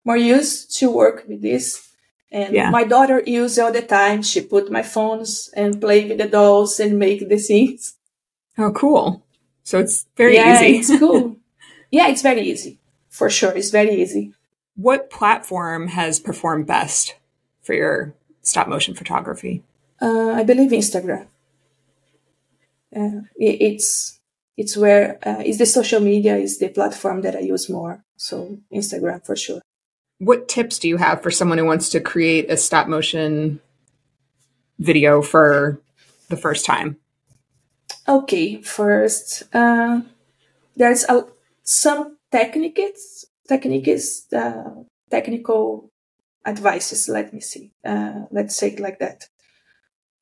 more 0.04 0.16
used 0.16 0.76
to 0.78 0.90
work 0.90 1.24
with 1.28 1.42
this. 1.42 1.84
And 2.30 2.54
yeah. 2.54 2.70
my 2.70 2.84
daughter 2.84 3.22
uses 3.26 3.58
all 3.58 3.72
the 3.72 3.82
time. 3.82 4.22
She 4.22 4.40
put 4.42 4.70
my 4.70 4.82
phones 4.82 5.50
and 5.56 5.80
play 5.80 6.06
with 6.06 6.18
the 6.18 6.28
dolls 6.28 6.78
and 6.78 6.98
make 6.98 7.28
the 7.28 7.38
scenes. 7.46 7.96
Oh, 8.56 8.72
cool! 8.72 9.22
So 9.62 9.78
it's 9.78 10.06
very 10.16 10.34
yeah, 10.34 10.62
easy. 10.62 10.78
it's 10.78 10.98
cool. 10.98 11.36
Yeah, 11.90 12.08
it's 12.08 12.22
very 12.22 12.42
easy. 12.42 12.78
For 13.08 13.30
sure. 13.30 13.56
It's 13.56 13.70
very 13.70 14.00
easy. 14.00 14.32
What 14.76 15.10
platform 15.10 15.88
has 15.88 16.20
performed 16.20 16.66
best 16.66 17.16
for 17.62 17.74
your 17.74 18.14
stop 18.42 18.68
motion 18.68 18.94
photography? 18.94 19.62
Uh, 20.00 20.30
I 20.30 20.44
believe 20.44 20.70
Instagram. 20.70 21.26
Uh, 22.94 23.22
it's 23.36 24.18
it's 24.56 24.76
where 24.76 25.18
uh, 25.22 25.42
it's 25.44 25.58
the 25.58 25.66
social 25.66 26.00
media 26.00 26.36
is 26.36 26.58
the 26.58 26.68
platform 26.68 27.22
that 27.22 27.36
I 27.36 27.40
use 27.40 27.68
more. 27.68 28.02
So 28.16 28.58
Instagram 28.72 29.24
for 29.24 29.36
sure. 29.36 29.60
What 30.18 30.48
tips 30.48 30.78
do 30.78 30.88
you 30.88 30.96
have 30.96 31.22
for 31.22 31.30
someone 31.30 31.58
who 31.58 31.64
wants 31.64 31.90
to 31.90 32.00
create 32.00 32.50
a 32.50 32.56
stop 32.56 32.88
motion 32.88 33.60
video 34.78 35.22
for 35.22 35.80
the 36.28 36.36
first 36.36 36.64
time? 36.64 36.96
Okay, 38.08 38.62
first, 38.62 39.42
uh, 39.54 40.00
there's 40.76 41.04
a 41.04 41.26
some 41.68 42.16
techniques, 42.32 43.26
techniques, 43.46 44.32
uh, 44.32 44.70
technical 45.10 45.90
advices. 46.46 47.08
Let 47.10 47.34
me 47.34 47.40
see. 47.40 47.72
Uh, 47.84 48.22
let's 48.30 48.56
say 48.56 48.68
it 48.68 48.80
like 48.80 48.98
that. 49.00 49.28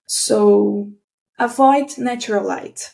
So 0.07 0.91
avoid 1.39 1.99
natural 1.99 2.45
light. 2.47 2.93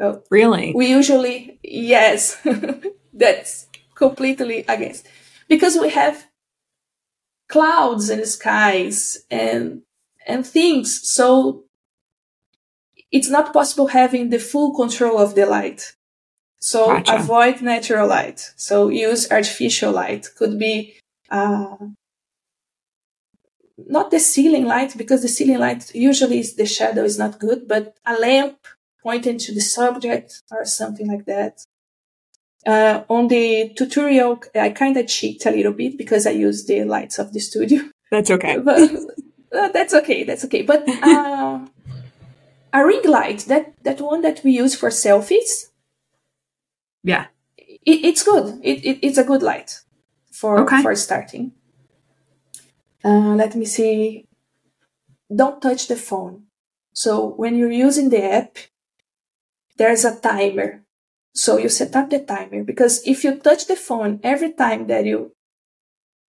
Oh, 0.00 0.22
really? 0.30 0.72
We 0.74 0.86
usually, 0.86 1.58
yes, 1.62 2.40
that's 3.12 3.66
completely 3.94 4.64
against 4.66 5.06
because 5.48 5.76
we 5.76 5.90
have 5.90 6.28
clouds 7.48 8.08
and 8.08 8.26
skies 8.26 9.18
and 9.30 9.82
and 10.26 10.46
things. 10.46 11.00
So 11.10 11.64
it's 13.10 13.28
not 13.28 13.52
possible 13.52 13.88
having 13.88 14.30
the 14.30 14.38
full 14.38 14.74
control 14.74 15.18
of 15.18 15.34
the 15.34 15.44
light. 15.44 15.92
So 16.60 16.86
gotcha. 16.86 17.16
avoid 17.16 17.62
natural 17.62 18.08
light. 18.08 18.52
So 18.56 18.88
use 18.88 19.30
artificial 19.30 19.92
light. 19.92 20.28
Could 20.36 20.58
be 20.58 20.96
uh, 21.30 21.76
not 23.86 24.10
the 24.10 24.18
ceiling 24.18 24.66
light 24.66 24.96
because 24.96 25.22
the 25.22 25.28
ceiling 25.28 25.58
light 25.58 25.94
usually 25.94 26.40
is 26.40 26.56
the 26.56 26.66
shadow 26.66 27.04
is 27.04 27.18
not 27.18 27.38
good, 27.38 27.68
but 27.68 27.96
a 28.04 28.14
lamp 28.14 28.58
pointing 29.02 29.38
to 29.38 29.54
the 29.54 29.60
subject 29.60 30.42
or 30.50 30.64
something 30.64 31.06
like 31.06 31.24
that. 31.26 31.64
Uh, 32.66 33.04
on 33.08 33.28
the 33.28 33.72
tutorial, 33.76 34.42
I 34.54 34.70
kind 34.70 34.96
of 34.96 35.06
cheat 35.06 35.46
a 35.46 35.50
little 35.50 35.72
bit 35.72 35.96
because 35.96 36.26
I 36.26 36.30
use 36.30 36.66
the 36.66 36.84
lights 36.84 37.18
of 37.18 37.32
the 37.32 37.40
studio. 37.40 37.82
That's 38.10 38.30
okay. 38.30 38.58
but, 38.64 38.90
uh, 39.52 39.68
that's 39.68 39.94
okay. 39.94 40.24
That's 40.24 40.44
okay. 40.44 40.62
But 40.62 40.86
uh, 40.88 41.60
a 42.72 42.84
ring 42.84 43.04
light, 43.04 43.40
that 43.46 43.72
that 43.84 44.00
one 44.00 44.22
that 44.22 44.42
we 44.44 44.50
use 44.50 44.74
for 44.74 44.90
selfies. 44.90 45.67
Yeah, 47.08 47.26
it, 47.56 48.04
it's 48.04 48.22
good. 48.22 48.60
It, 48.62 48.84
it, 48.84 48.98
it's 49.06 49.18
a 49.18 49.24
good 49.24 49.42
light 49.42 49.80
for 50.30 50.60
okay. 50.60 50.82
for 50.82 50.94
starting. 50.94 51.52
Uh, 53.04 53.34
let 53.34 53.54
me 53.54 53.64
see. 53.64 54.26
Don't 55.34 55.60
touch 55.60 55.88
the 55.88 55.96
phone. 55.96 56.44
So 56.92 57.28
when 57.28 57.56
you're 57.56 57.70
using 57.70 58.10
the 58.10 58.22
app, 58.24 58.58
there's 59.76 60.04
a 60.04 60.18
timer. 60.20 60.84
So 61.34 61.56
you 61.56 61.68
set 61.68 61.94
up 61.94 62.10
the 62.10 62.18
timer 62.18 62.64
because 62.64 63.06
if 63.06 63.22
you 63.22 63.36
touch 63.36 63.66
the 63.66 63.76
phone 63.76 64.20
every 64.22 64.52
time 64.52 64.88
that 64.88 65.04
you 65.06 65.32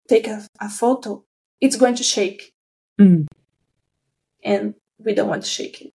take 0.07 0.27
a, 0.27 0.45
a 0.59 0.69
photo, 0.69 1.23
it's 1.61 1.77
going 1.77 1.95
to 1.95 2.03
shake. 2.03 2.53
Mm. 2.99 3.27
And 4.43 4.73
we 4.99 5.13
don't 5.13 5.29
want 5.29 5.43
to 5.43 5.49
shake 5.49 5.81
it. 5.81 5.93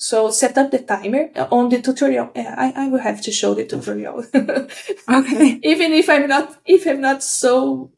So 0.00 0.30
set 0.30 0.56
up 0.56 0.70
the 0.70 0.78
timer 0.78 1.28
on 1.52 1.68
the 1.68 1.82
tutorial. 1.82 2.30
I, 2.34 2.72
I 2.74 2.88
will 2.88 3.00
have 3.00 3.20
to 3.20 3.30
show 3.30 3.52
the 3.52 3.66
tutorial. 3.66 4.24
okay. 4.34 5.60
Even 5.62 5.92
if 5.92 6.08
I'm 6.08 6.26
not, 6.26 6.56
if 6.64 6.86
I'm 6.86 7.02
not 7.02 7.22
so 7.22 7.92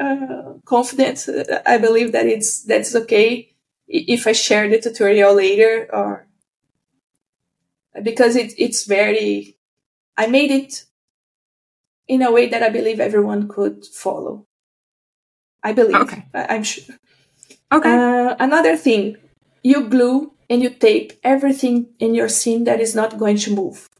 uh, 0.00 0.54
confident, 0.64 1.28
I 1.66 1.76
believe 1.76 2.12
that 2.12 2.24
it's 2.24 2.62
that's 2.62 2.96
okay 2.96 3.54
if 3.86 4.26
I 4.26 4.32
share 4.32 4.66
the 4.70 4.80
tutorial 4.80 5.34
later 5.34 5.90
or 5.92 6.26
because 8.02 8.34
it, 8.34 8.54
it's 8.56 8.86
very. 8.86 9.58
I 10.16 10.26
made 10.26 10.50
it 10.50 10.86
in 12.08 12.22
a 12.22 12.32
way 12.32 12.48
that 12.48 12.62
I 12.62 12.70
believe 12.70 12.98
everyone 12.98 13.46
could 13.46 13.84
follow. 13.84 14.46
I 15.62 15.74
believe. 15.74 15.96
Okay. 15.96 16.24
I, 16.32 16.54
am 16.54 16.62
sure. 16.62 16.96
Okay. 17.70 17.92
Uh, 17.92 18.36
another 18.40 18.78
thing, 18.78 19.18
you 19.62 19.86
glue 19.90 20.33
and 20.54 20.62
you 20.62 20.70
tape 20.70 21.14
everything 21.24 21.88
in 21.98 22.14
your 22.14 22.28
scene 22.28 22.62
that 22.62 22.80
is 22.80 22.94
not 22.94 23.18
going 23.18 23.36
to 23.36 23.52
move. 23.52 23.90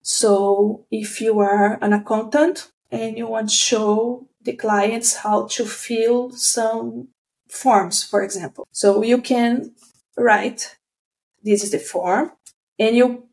So 0.00 0.86
if 0.90 1.20
you 1.20 1.38
are 1.40 1.78
an 1.82 1.92
accountant 1.92 2.72
and 2.90 3.18
you 3.18 3.26
want 3.26 3.50
to 3.50 3.54
show 3.54 4.26
the 4.40 4.56
clients 4.56 5.16
how 5.16 5.46
to 5.48 5.66
fill 5.66 6.30
some 6.30 7.08
forms, 7.50 8.02
for 8.02 8.22
example. 8.22 8.66
So 8.72 9.02
you 9.02 9.20
can 9.20 9.74
write, 10.16 10.76
this 11.42 11.62
is 11.62 11.72
the 11.72 11.78
form 11.78 12.32
and 12.78 12.96
you, 12.96 13.28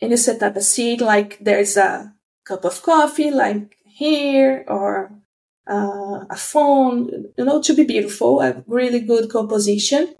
and 0.00 0.12
you 0.12 0.16
set 0.16 0.42
up 0.42 0.56
a 0.56 0.62
scene 0.62 1.00
like 1.00 1.36
there's 1.38 1.76
a 1.76 2.14
cup 2.46 2.64
of 2.64 2.82
coffee, 2.82 3.30
like 3.30 3.76
here, 3.84 4.64
or 4.68 5.12
uh, 5.68 6.24
a 6.30 6.36
phone, 6.36 7.26
you 7.36 7.44
know, 7.44 7.60
to 7.60 7.74
be 7.74 7.84
beautiful, 7.84 8.40
a 8.40 8.64
really 8.66 9.00
good 9.00 9.28
composition. 9.28 10.14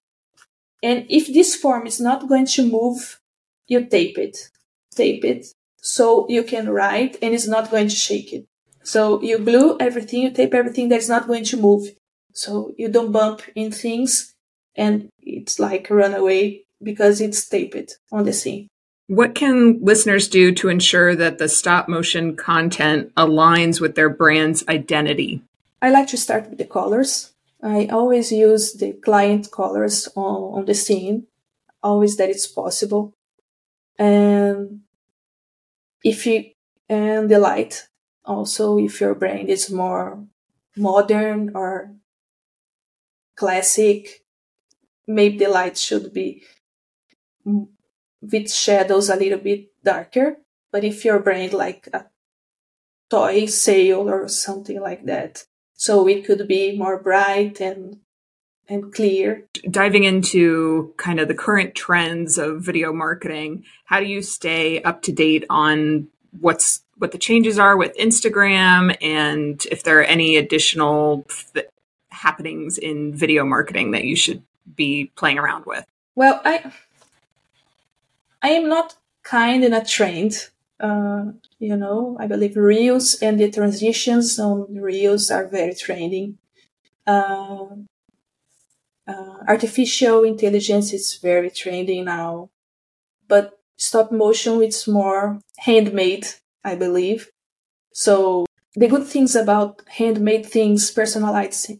And 0.83 1.07
if 1.09 1.33
this 1.33 1.55
form 1.55 1.87
is 1.87 2.01
not 2.01 2.29
going 2.29 2.47
to 2.47 2.67
move, 2.67 3.21
you 3.67 3.85
tape 3.85 4.19
it, 4.19 4.51
tape 4.95 5.25
it 5.25 5.47
so 5.77 6.27
you 6.29 6.43
can 6.43 6.69
write 6.69 7.17
and 7.23 7.35
it's 7.35 7.47
not 7.47 7.71
going 7.71 7.89
to 7.89 7.95
shake 7.95 8.33
it. 8.33 8.47
So 8.83 9.21
you 9.23 9.39
glue 9.39 9.77
everything, 9.79 10.23
you 10.23 10.31
tape 10.31 10.55
everything 10.55 10.89
that's 10.89 11.09
not 11.09 11.27
going 11.27 11.45
to 11.45 11.57
move. 11.57 11.91
So 12.33 12.73
you 12.79 12.89
don't 12.89 13.13
bump 13.13 13.43
in 13.55 13.71
things 13.71 14.35
and 14.75 15.11
it's 15.21 15.59
like 15.59 15.89
run 15.91 16.15
away 16.15 16.65
because 16.83 17.21
it's 17.21 17.47
taped 17.49 17.99
on 18.11 18.25
the 18.25 18.33
scene. 18.33 18.69
What 19.09 19.35
can 19.35 19.81
listeners 19.83 20.29
do 20.29 20.53
to 20.55 20.69
ensure 20.69 21.17
that 21.17 21.39
the 21.39 21.49
stop 21.49 21.89
motion 21.89 22.37
content 22.37 23.13
aligns 23.17 23.81
with 23.81 23.97
their 23.97 24.09
brand's 24.09 24.65
identity? 24.69 25.43
I 25.83 25.91
like 25.91 26.07
to 26.09 26.17
start 26.17 26.49
with 26.49 26.59
the 26.59 26.65
colors. 26.65 27.33
I 27.63 27.87
always 27.87 28.33
use 28.33 28.73
the 28.75 28.95
client 28.95 29.51
colors 29.51 30.09
on, 30.17 30.59
on 30.59 30.65
the 30.65 30.75
scene, 30.75 31.27
always 31.83 32.17
that 32.17 32.31
it's 32.31 32.47
possible. 32.47 33.15
And 33.99 34.81
if 36.03 36.27
you, 36.27 36.53
and 36.89 37.29
the 37.29 37.39
light 37.39 37.89
also, 38.25 38.79
if 38.79 39.01
your 39.01 39.15
brand 39.15 39.49
is 39.49 39.71
more 39.71 40.25
modern 40.77 41.51
or 41.55 41.95
classic, 43.37 44.25
maybe 45.07 45.39
the 45.39 45.51
light 45.51 45.77
should 45.77 46.13
be 46.13 46.43
with 47.45 48.51
shadows 48.51 49.11
a 49.11 49.17
little 49.17 49.39
bit 49.39 49.71
darker. 49.83 50.37
But 50.73 50.85
if 50.85 51.05
your 51.05 51.19
brand 51.19 51.53
like 51.53 51.89
a 51.93 52.07
toy 53.11 53.47
sale 53.47 54.09
or 54.09 54.29
something 54.29 54.81
like 54.81 55.05
that, 55.07 55.45
so 55.81 56.07
it 56.07 56.27
could 56.27 56.47
be 56.47 56.77
more 56.77 56.99
bright 56.99 57.59
and 57.59 58.01
and 58.69 58.95
clear. 58.95 59.47
Diving 59.69 60.05
into 60.05 60.93
kind 60.99 61.19
of 61.19 61.27
the 61.27 61.35
current 61.35 61.75
trends 61.75 62.37
of 62.37 62.61
video 62.61 62.93
marketing, 62.93 63.65
how 63.87 63.99
do 63.99 64.07
you 64.07 64.21
stay 64.21 64.83
up 64.83 65.01
to 65.03 65.13
date 65.13 65.45
on 65.49 66.09
what's 66.39 66.83
what 66.99 67.13
the 67.13 67.19
changes 67.19 67.59
are 67.59 67.79
with 67.79 67.97
Instagram 67.97 68.95
and 69.01 69.65
if 69.71 69.83
there 69.83 69.99
are 70.01 70.05
any 70.05 70.37
additional 70.37 71.27
happenings 72.11 72.77
in 72.77 73.15
video 73.15 73.47
marketing 73.47 73.93
that 73.93 74.05
you 74.05 74.17
should 74.17 74.43
be 74.77 75.11
playing 75.17 75.39
around 75.39 75.65
with? 75.65 75.87
Well, 76.15 76.43
I 76.45 76.71
I 78.43 78.51
am 78.51 78.69
not 78.69 78.97
kind 79.23 79.65
and 79.65 79.75
a 79.75 79.83
trained 79.83 80.51
uh, 80.81 81.25
you 81.59 81.77
know, 81.77 82.17
I 82.21 82.27
believe 82.27 82.57
Reels 82.57 83.17
and 83.23 83.39
the 83.41 83.51
transitions 83.51 84.39
on 84.39 84.75
Reels 84.75 85.31
are 85.31 85.47
very 85.47 85.75
trending. 85.75 86.39
Uh, 87.07 87.67
uh, 89.07 89.39
artificial 89.49 90.25
intelligence 90.25 90.93
is 90.93 91.17
very 91.17 91.51
trending 91.51 92.05
now, 92.05 92.51
but 93.29 93.61
stop 93.79 94.13
motion 94.13 94.63
it's 94.63 94.89
more 94.89 95.41
handmade, 95.59 96.27
I 96.65 96.77
believe. 96.77 97.31
So 97.93 98.47
the 98.75 98.89
good 98.89 99.07
things 99.07 99.37
about 99.37 99.83
handmade 99.89 100.47
things, 100.47 100.91
personalized, 100.91 101.73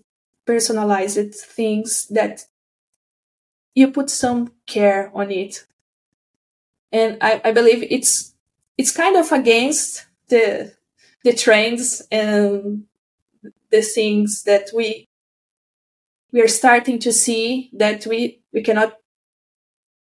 personalized 0.47 1.35
things 1.37 2.07
that 2.09 2.45
you 3.75 3.91
put 3.91 4.09
some 4.11 4.53
care 4.67 5.11
on 5.13 5.33
it. 5.33 5.67
And 6.93 7.19
I, 7.21 7.41
I 7.45 7.53
believe 7.53 7.87
it's 7.91 8.30
it's 8.81 8.93
kind 8.93 9.17
of 9.17 9.31
against 9.31 10.07
the 10.29 10.73
the 11.23 11.35
trends 11.35 12.03
and 12.11 12.85
the 13.71 13.83
things 13.83 14.45
that 14.45 14.71
we 14.75 15.07
we 16.33 16.41
are 16.41 16.49
starting 16.49 16.99
to 16.99 17.13
see 17.13 17.71
that 17.75 18.07
we 18.07 18.41
we 18.55 18.63
cannot 18.63 18.97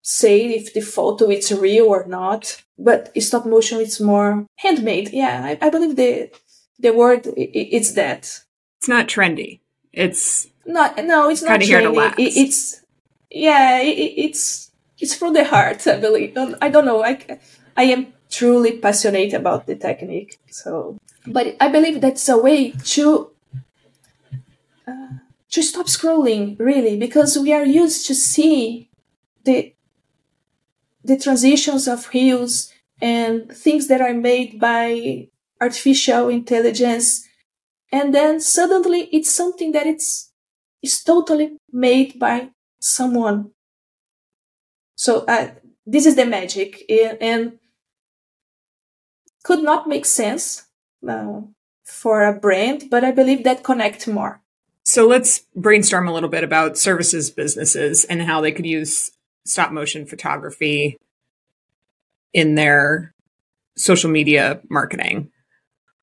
say 0.01 0.37
if 0.55 0.73
the 0.73 0.81
photo 0.81 1.29
is 1.29 1.53
real 1.53 1.87
or 1.87 2.07
not 2.07 2.63
but 2.79 3.13
stop 3.23 3.45
motion 3.45 3.79
it's 3.79 4.01
more 4.01 4.47
handmade. 4.57 5.11
Yeah 5.13 5.37
i, 5.45 5.67
I 5.67 5.69
believe 5.69 5.97
the 5.97 6.31
the 6.79 6.95
word 6.95 7.23
it's 7.37 7.93
that. 7.93 8.23
It's 8.79 8.89
not 8.89 9.07
trendy. 9.07 9.61
It's 9.93 10.49
not 10.65 10.91
no 11.05 11.29
it's 11.29 11.43
not 11.43 11.61
trendy. 11.61 12.19
it, 12.19 12.37
it's 12.45 12.81
yeah 13.31 13.81
it, 13.81 14.15
it's 14.27 14.71
it's 14.99 15.15
from 15.15 15.35
the 15.35 15.45
heart 15.45 15.87
i 15.87 15.99
believe. 15.99 16.33
I 16.63 16.69
don't 16.71 16.87
know. 16.87 17.05
I 17.05 17.13
i 17.77 17.85
am 17.85 18.13
truly 18.33 18.79
passionate 18.79 19.35
about 19.35 19.67
the 19.67 19.77
technique. 19.77 20.41
So, 20.51 20.99
but 21.27 21.57
I 21.61 21.69
believe 21.69 22.01
that's 22.01 22.29
a 22.29 22.39
way 22.39 22.73
to 22.97 23.31
uh, 24.89 25.09
to 25.51 25.63
stop 25.63 25.87
scrolling 25.87 26.59
really 26.59 26.97
because 26.97 27.39
we 27.39 27.53
are 27.53 27.65
used 27.65 28.07
to 28.07 28.15
see 28.15 28.91
the 29.45 29.75
the 31.05 31.19
transitions 31.19 31.87
of 31.87 32.09
reels 32.15 32.73
and 33.01 33.51
things 33.53 33.89
that 33.89 34.01
are 34.01 34.15
made 34.15 34.59
by 34.59 35.29
artificial 35.61 36.29
intelligence 36.29 37.29
and 37.93 38.15
then 38.15 38.41
suddenly 38.41 39.09
it's 39.13 39.31
something 39.31 39.73
that 39.73 39.87
it's 39.87 40.31
is 40.81 41.03
totally 41.03 41.57
made 41.73 42.19
by 42.19 42.51
someone 42.81 43.51
so 44.97 45.25
uh, 45.27 45.51
this 45.87 46.07
is 46.07 46.17
the 46.17 46.27
magic 46.27 46.83
and 47.21 47.59
could 49.43 49.63
not 49.63 49.89
make 49.89 50.07
sense 50.07 50.65
uh, 51.07 51.41
for 51.85 52.25
a 52.25 52.33
brand, 52.33 52.85
but 52.91 53.05
I 53.05 53.11
believe 53.11 53.45
that 53.45 53.65
connect 53.65 54.07
more. 54.07 54.41
So 54.85 55.07
let's 55.07 55.43
brainstorm 55.55 56.09
a 56.09 56.13
little 56.13 56.29
bit 56.29 56.45
about 56.45 56.77
services 56.77 57.31
businesses 57.31 58.05
and 58.05 58.23
how 58.23 58.41
they 58.41 58.53
could 58.53 58.67
use 58.67 59.13
stop 59.45 59.73
motion 59.73 60.07
photography 60.07 60.99
in 62.33 62.55
their 62.55 63.13
social 63.77 64.11
media 64.11 64.61
marketing. 64.69 65.31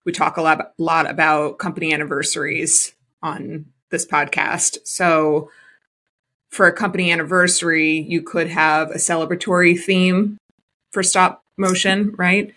We 0.05 0.11
talk 0.11 0.37
a 0.37 0.41
lot, 0.41 0.73
lot 0.77 1.09
about 1.09 1.59
company 1.59 1.93
anniversaries 1.93 2.93
on 3.21 3.65
this 3.89 4.05
podcast. 4.05 4.77
So 4.85 5.51
for 6.49 6.67
a 6.67 6.73
company 6.73 7.11
anniversary, 7.11 7.99
you 7.99 8.21
could 8.21 8.47
have 8.47 8.91
a 8.91 8.95
celebratory 8.95 9.79
theme 9.79 10.37
for 10.91 11.03
stop 11.03 11.43
motion, 11.57 12.15
right? 12.17 12.53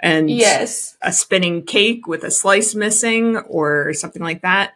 And 0.00 0.30
yes, 0.30 0.96
a 1.00 1.12
spinning 1.12 1.64
cake 1.64 2.06
with 2.06 2.22
a 2.22 2.30
slice 2.30 2.74
missing 2.74 3.36
or 3.38 3.92
something 3.94 4.22
like 4.22 4.42
that. 4.42 4.74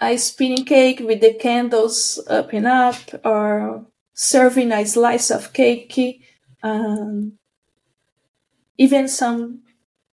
A 0.00 0.16
spinning 0.16 0.64
cake 0.64 1.00
with 1.00 1.20
the 1.20 1.34
candles 1.34 2.20
up 2.28 2.52
and 2.52 2.66
up, 2.66 2.96
or 3.24 3.86
serving 4.12 4.72
a 4.72 4.84
slice 4.84 5.30
of 5.30 5.52
cake, 5.52 6.22
um, 6.62 7.38
even 8.76 9.08
some 9.08 9.62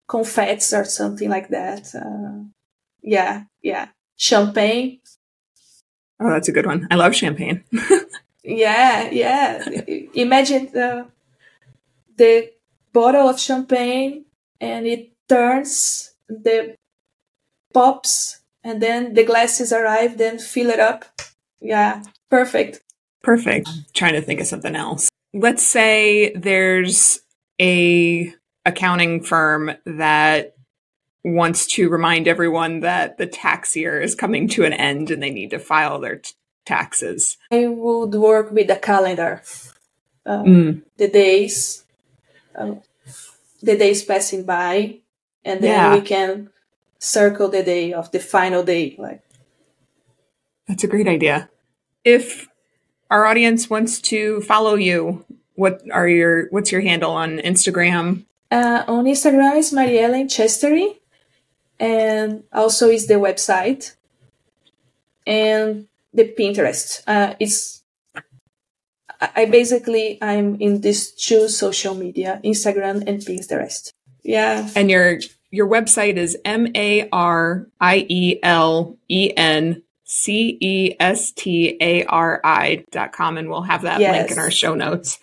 confetti 0.08 0.76
or 0.76 0.86
something 0.86 1.30
like 1.30 1.50
that. 1.50 1.94
Uh, 1.96 2.46
yeah, 3.02 3.44
yeah. 3.62 3.90
Champagne. 4.18 5.00
Oh, 6.20 6.30
that's 6.30 6.48
a 6.48 6.52
good 6.54 6.66
one. 6.66 6.88
I 6.90 6.96
love 6.96 7.16
champagne. 7.16 7.64
yeah, 8.44 9.10
yeah. 9.12 9.64
Imagine 10.14 10.70
the 10.72 11.08
the 12.18 12.52
bottle 12.96 13.28
of 13.28 13.40
champagne 13.40 14.26
and 14.62 14.88
it 14.88 15.12
turns, 15.28 16.16
the 16.30 16.76
pops, 17.74 18.40
and 18.64 18.82
then 18.82 19.14
the 19.14 19.26
glasses 19.26 19.74
arrive, 19.74 20.18
then 20.18 20.40
fill 20.40 20.70
it 20.70 20.80
up. 20.80 21.04
Yeah, 21.60 22.04
perfect. 22.30 22.82
Perfect. 23.22 23.68
I'm 23.68 23.86
trying 23.94 24.14
to 24.14 24.22
think 24.22 24.40
of 24.40 24.48
something 24.48 24.76
else. 24.76 25.10
Let's 25.34 25.68
say 25.68 26.34
there's 26.34 27.20
a 27.62 28.34
accounting 28.66 29.22
firm 29.22 29.72
that 29.86 30.56
wants 31.24 31.66
to 31.76 31.90
remind 31.90 32.28
everyone 32.28 32.80
that 32.82 33.18
the 33.18 33.28
tax 33.28 33.76
year 33.76 34.00
is 34.00 34.16
coming 34.16 34.48
to 34.48 34.64
an 34.64 34.74
end 34.74 35.12
and 35.12 35.22
they 35.22 35.32
need 35.32 35.50
to 35.50 35.60
file 35.60 36.00
their 36.00 36.18
t- 36.18 36.32
taxes. 36.66 37.38
I 37.52 37.68
would 37.68 38.14
work 38.14 38.52
with 38.52 38.70
a 38.70 38.78
calendar. 38.78 39.42
Uh, 40.26 40.44
mm. 40.44 40.82
The 40.98 41.08
days, 41.08 41.85
uh, 42.58 42.76
the 43.62 43.78
days 43.78 44.04
passing 44.04 44.44
by, 44.44 45.00
and 45.44 45.62
then 45.62 45.72
yeah. 45.72 45.96
we 45.96 46.02
can 46.02 46.50
circle 47.00 47.50
the 47.50 47.64
day 47.64 47.94
of 47.94 48.12
the 48.12 48.20
final 48.20 48.64
day. 48.64 48.96
Like 48.98 49.22
that's 50.68 50.84
a 50.84 50.88
great 50.88 51.08
idea. 51.08 51.50
If 52.04 52.48
our 53.10 53.26
audience 53.26 53.70
wants 53.70 54.02
to 54.02 54.42
follow 54.42 54.76
you, 54.76 55.26
what 55.56 55.82
are 55.92 56.08
your 56.08 56.48
what's 56.50 56.72
your 56.72 56.82
handle 56.82 57.12
on 57.12 57.38
Instagram? 57.40 58.26
Uh, 58.52 58.84
on 58.88 59.06
Instagram 59.06 59.58
is 59.58 59.74
Marielen 59.74 60.26
Cestari, 60.26 60.98
and 61.80 62.44
also 62.54 62.90
is 62.90 63.08
the 63.08 63.16
website 63.16 63.96
and 65.26 65.88
the 66.14 66.34
Pinterest. 66.38 67.02
Uh, 67.08 67.36
it's 67.40 67.84
I 69.20 69.46
basically 69.46 70.18
I'm 70.22 70.56
in 70.62 70.82
these 70.82 71.12
two 71.12 71.48
social 71.48 71.96
media, 71.96 72.42
Instagram 72.44 73.08
and 73.08 73.22
Pinterest. 73.22 73.92
Yeah. 74.24 74.70
And 74.76 74.90
your 74.90 75.20
your 75.52 75.68
website 75.68 76.18
is 76.18 76.38
M 76.44 76.68
A 76.76 77.08
R 77.12 77.68
I 77.80 78.06
E 78.10 78.40
L 78.44 78.98
E 79.08 79.32
N 79.36 79.84
C 80.04 80.58
E 80.60 80.96
S 81.00 81.32
T 81.32 81.78
A 81.80 82.06
R 82.06 82.42
I 82.44 82.86
dot 82.92 83.12
com, 83.12 83.38
and 83.38 83.50
we'll 83.50 83.62
have 83.62 83.84
that 83.84 84.00
yes. 84.00 84.16
link 84.18 84.32
in 84.32 84.40
our 84.40 84.52
show 84.52 84.76
notes. 84.76 85.20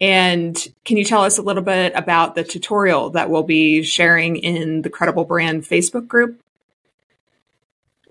And 0.00 0.56
can 0.84 0.96
you 0.98 1.04
tell 1.04 1.22
us 1.22 1.38
a 1.38 1.42
little 1.42 1.62
bit 1.62 1.92
about 1.94 2.34
the 2.34 2.44
tutorial 2.44 3.10
that 3.10 3.30
we'll 3.30 3.44
be 3.44 3.82
sharing 3.82 4.36
in 4.36 4.82
the 4.82 4.90
Credible 4.90 5.24
Brand 5.24 5.62
Facebook 5.62 6.06
group? 6.06 6.38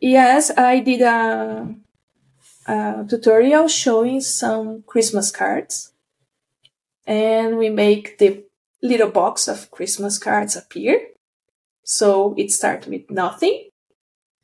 Yes, 0.01 0.51
I 0.57 0.79
did 0.79 1.01
a, 1.01 1.75
a 2.65 3.05
tutorial 3.07 3.67
showing 3.67 4.21
some 4.21 4.83
Christmas 4.83 5.31
cards. 5.31 5.93
And 7.05 7.57
we 7.57 7.69
make 7.69 8.17
the 8.17 8.43
little 8.81 9.09
box 9.09 9.47
of 9.47 9.71
Christmas 9.71 10.17
cards 10.17 10.55
appear. 10.55 11.07
So 11.83 12.33
it 12.37 12.51
starts 12.51 12.87
with 12.87 13.09
nothing. 13.11 13.69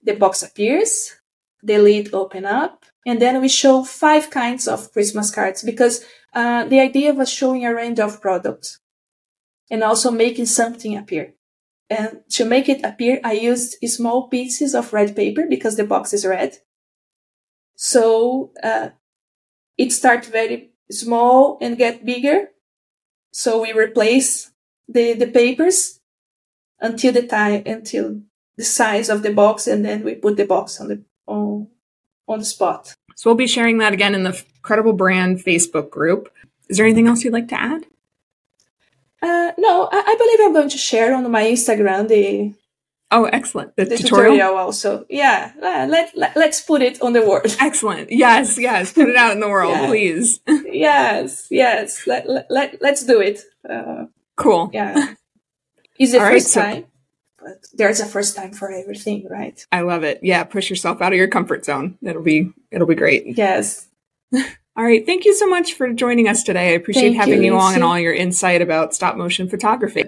The 0.03 0.13
box 0.13 0.43
appears, 0.43 1.15
the 1.63 1.77
lid 1.77 2.13
open 2.13 2.45
up, 2.45 2.85
and 3.05 3.21
then 3.21 3.41
we 3.41 3.49
show 3.49 3.83
five 3.83 4.29
kinds 4.29 4.67
of 4.67 4.91
Christmas 4.93 5.31
cards 5.31 5.63
because 5.63 6.03
uh, 6.33 6.65
the 6.65 6.79
idea 6.79 7.13
was 7.13 7.29
showing 7.29 7.65
a 7.65 7.73
range 7.73 7.99
of 7.99 8.21
products 8.21 8.79
and 9.69 9.83
also 9.83 10.11
making 10.11 10.45
something 10.45 10.95
appear. 10.95 11.33
And 11.89 12.21
to 12.31 12.45
make 12.45 12.69
it 12.69 12.85
appear, 12.85 13.19
I 13.23 13.33
used 13.33 13.75
small 13.85 14.27
pieces 14.27 14.73
of 14.75 14.93
red 14.93 15.15
paper 15.15 15.45
because 15.49 15.75
the 15.75 15.83
box 15.83 16.13
is 16.13 16.25
red. 16.25 16.57
So 17.83 18.51
uh, 18.61 18.89
it 19.75 19.91
starts 19.91 20.27
very 20.27 20.69
small 20.91 21.57
and 21.61 21.79
get 21.79 22.05
bigger. 22.05 22.51
So 23.33 23.63
we 23.63 23.73
replace 23.73 24.51
the, 24.87 25.13
the 25.13 25.25
papers 25.25 25.99
until 26.79 27.11
the 27.11 27.25
time 27.25 27.63
until 27.65 28.21
the 28.55 28.63
size 28.63 29.09
of 29.09 29.23
the 29.23 29.33
box, 29.33 29.65
and 29.65 29.83
then 29.83 30.03
we 30.03 30.13
put 30.13 30.37
the 30.37 30.45
box 30.45 30.79
on 30.79 30.89
the 30.89 31.03
on 31.25 31.69
on 32.27 32.39
the 32.39 32.45
spot. 32.45 32.93
So 33.15 33.31
we'll 33.31 33.35
be 33.35 33.47
sharing 33.47 33.79
that 33.79 33.93
again 33.93 34.13
in 34.13 34.23
the 34.23 34.39
Credible 34.61 34.93
Brand 34.93 35.39
Facebook 35.39 35.89
group. 35.89 36.31
Is 36.69 36.77
there 36.77 36.85
anything 36.85 37.07
else 37.07 37.23
you'd 37.23 37.33
like 37.33 37.47
to 37.47 37.59
add? 37.59 37.87
Uh, 39.23 39.53
no, 39.57 39.89
I, 39.91 40.03
I, 40.05 40.15
believe 40.17 40.39
I'm 40.41 40.53
going 40.53 40.69
to 40.69 40.77
share 40.77 41.15
on 41.15 41.29
my 41.31 41.45
Instagram 41.45 42.07
the. 42.07 42.53
Oh, 43.11 43.25
excellent! 43.25 43.75
The, 43.75 43.85
the 43.85 43.97
tutorial? 43.97 44.33
tutorial? 44.33 44.57
also. 44.57 45.05
Yeah, 45.09 45.51
let, 45.59 46.15
let 46.15 46.37
us 46.37 46.61
put 46.61 46.81
it 46.81 47.01
on 47.01 47.13
the 47.13 47.21
world. 47.21 47.55
Excellent. 47.59 48.11
Yes, 48.11 48.57
yes. 48.57 48.93
Put 48.93 49.09
it 49.09 49.15
out 49.15 49.33
in 49.33 49.39
the 49.39 49.49
world, 49.49 49.73
yeah. 49.73 49.87
please. 49.87 50.39
yes, 50.47 51.47
yes. 51.51 52.07
Let, 52.07 52.29
let, 52.29 52.47
let 52.49 52.81
let's 52.81 53.03
do 53.03 53.19
it. 53.19 53.41
Uh, 53.69 54.05
cool. 54.37 54.69
Yeah. 54.73 55.15
Is 55.99 56.13
the 56.13 56.19
All 56.19 56.29
first 56.31 56.55
right, 56.55 56.63
time? 56.63 56.81
So- 56.83 56.87
but 57.43 57.65
there's 57.73 57.99
a 57.99 58.05
first 58.05 58.35
time 58.35 58.53
for 58.53 58.71
everything, 58.71 59.27
right? 59.29 59.65
I 59.71 59.81
love 59.81 60.03
it. 60.03 60.19
Yeah, 60.21 60.43
push 60.43 60.69
yourself 60.69 61.01
out 61.01 61.11
of 61.11 61.17
your 61.17 61.27
comfort 61.27 61.65
zone. 61.65 61.97
It'll 62.01 62.21
be 62.21 62.51
it'll 62.69 62.87
be 62.87 62.95
great. 62.95 63.37
Yes. 63.37 63.87
all 64.33 64.43
right. 64.83 65.05
Thank 65.05 65.25
you 65.25 65.35
so 65.35 65.47
much 65.47 65.73
for 65.73 65.91
joining 65.91 66.27
us 66.27 66.43
today. 66.43 66.69
I 66.69 66.73
appreciate 66.73 67.13
Thank 67.13 67.15
having 67.17 67.43
you, 67.43 67.53
you 67.53 67.57
on 67.57 67.73
and 67.73 67.83
all 67.83 67.99
your 67.99 68.13
insight 68.13 68.61
about 68.61 68.93
stop 68.93 69.17
motion 69.17 69.49
photography. 69.49 70.05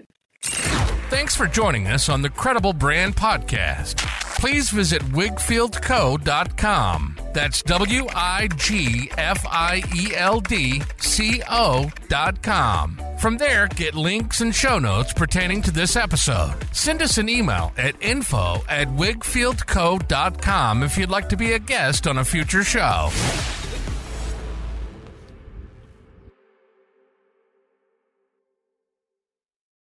Thanks 1.13 1.35
for 1.35 1.45
joining 1.45 1.89
us 1.89 2.09
on 2.09 2.23
the 2.23 2.29
Credible 2.31 2.73
Brand 2.73 3.15
Podcast. 3.15 3.97
Please 4.39 4.71
visit 4.71 5.03
wigfieldco.com. 5.11 7.17
That's 7.33 7.61
W 7.61 8.07
I 8.15 8.47
G 8.57 9.11
F 9.15 9.45
I 9.47 9.83
E 9.95 10.15
L 10.15 10.39
D 10.39 10.81
C 10.97 11.43
O.com. 11.47 12.99
From 13.19 13.37
there, 13.37 13.67
get 13.67 13.93
links 13.93 14.41
and 14.41 14.55
show 14.55 14.79
notes 14.79 15.13
pertaining 15.13 15.61
to 15.61 15.69
this 15.69 15.95
episode. 15.95 16.55
Send 16.71 17.03
us 17.03 17.19
an 17.19 17.29
email 17.29 17.73
at 17.77 17.93
info 18.01 18.63
at 18.67 18.87
wigfieldco.com 18.87 20.81
if 20.81 20.97
you'd 20.97 21.11
like 21.11 21.29
to 21.29 21.37
be 21.37 21.53
a 21.53 21.59
guest 21.59 22.07
on 22.07 22.17
a 22.17 22.25
future 22.25 22.63
show. 22.63 23.11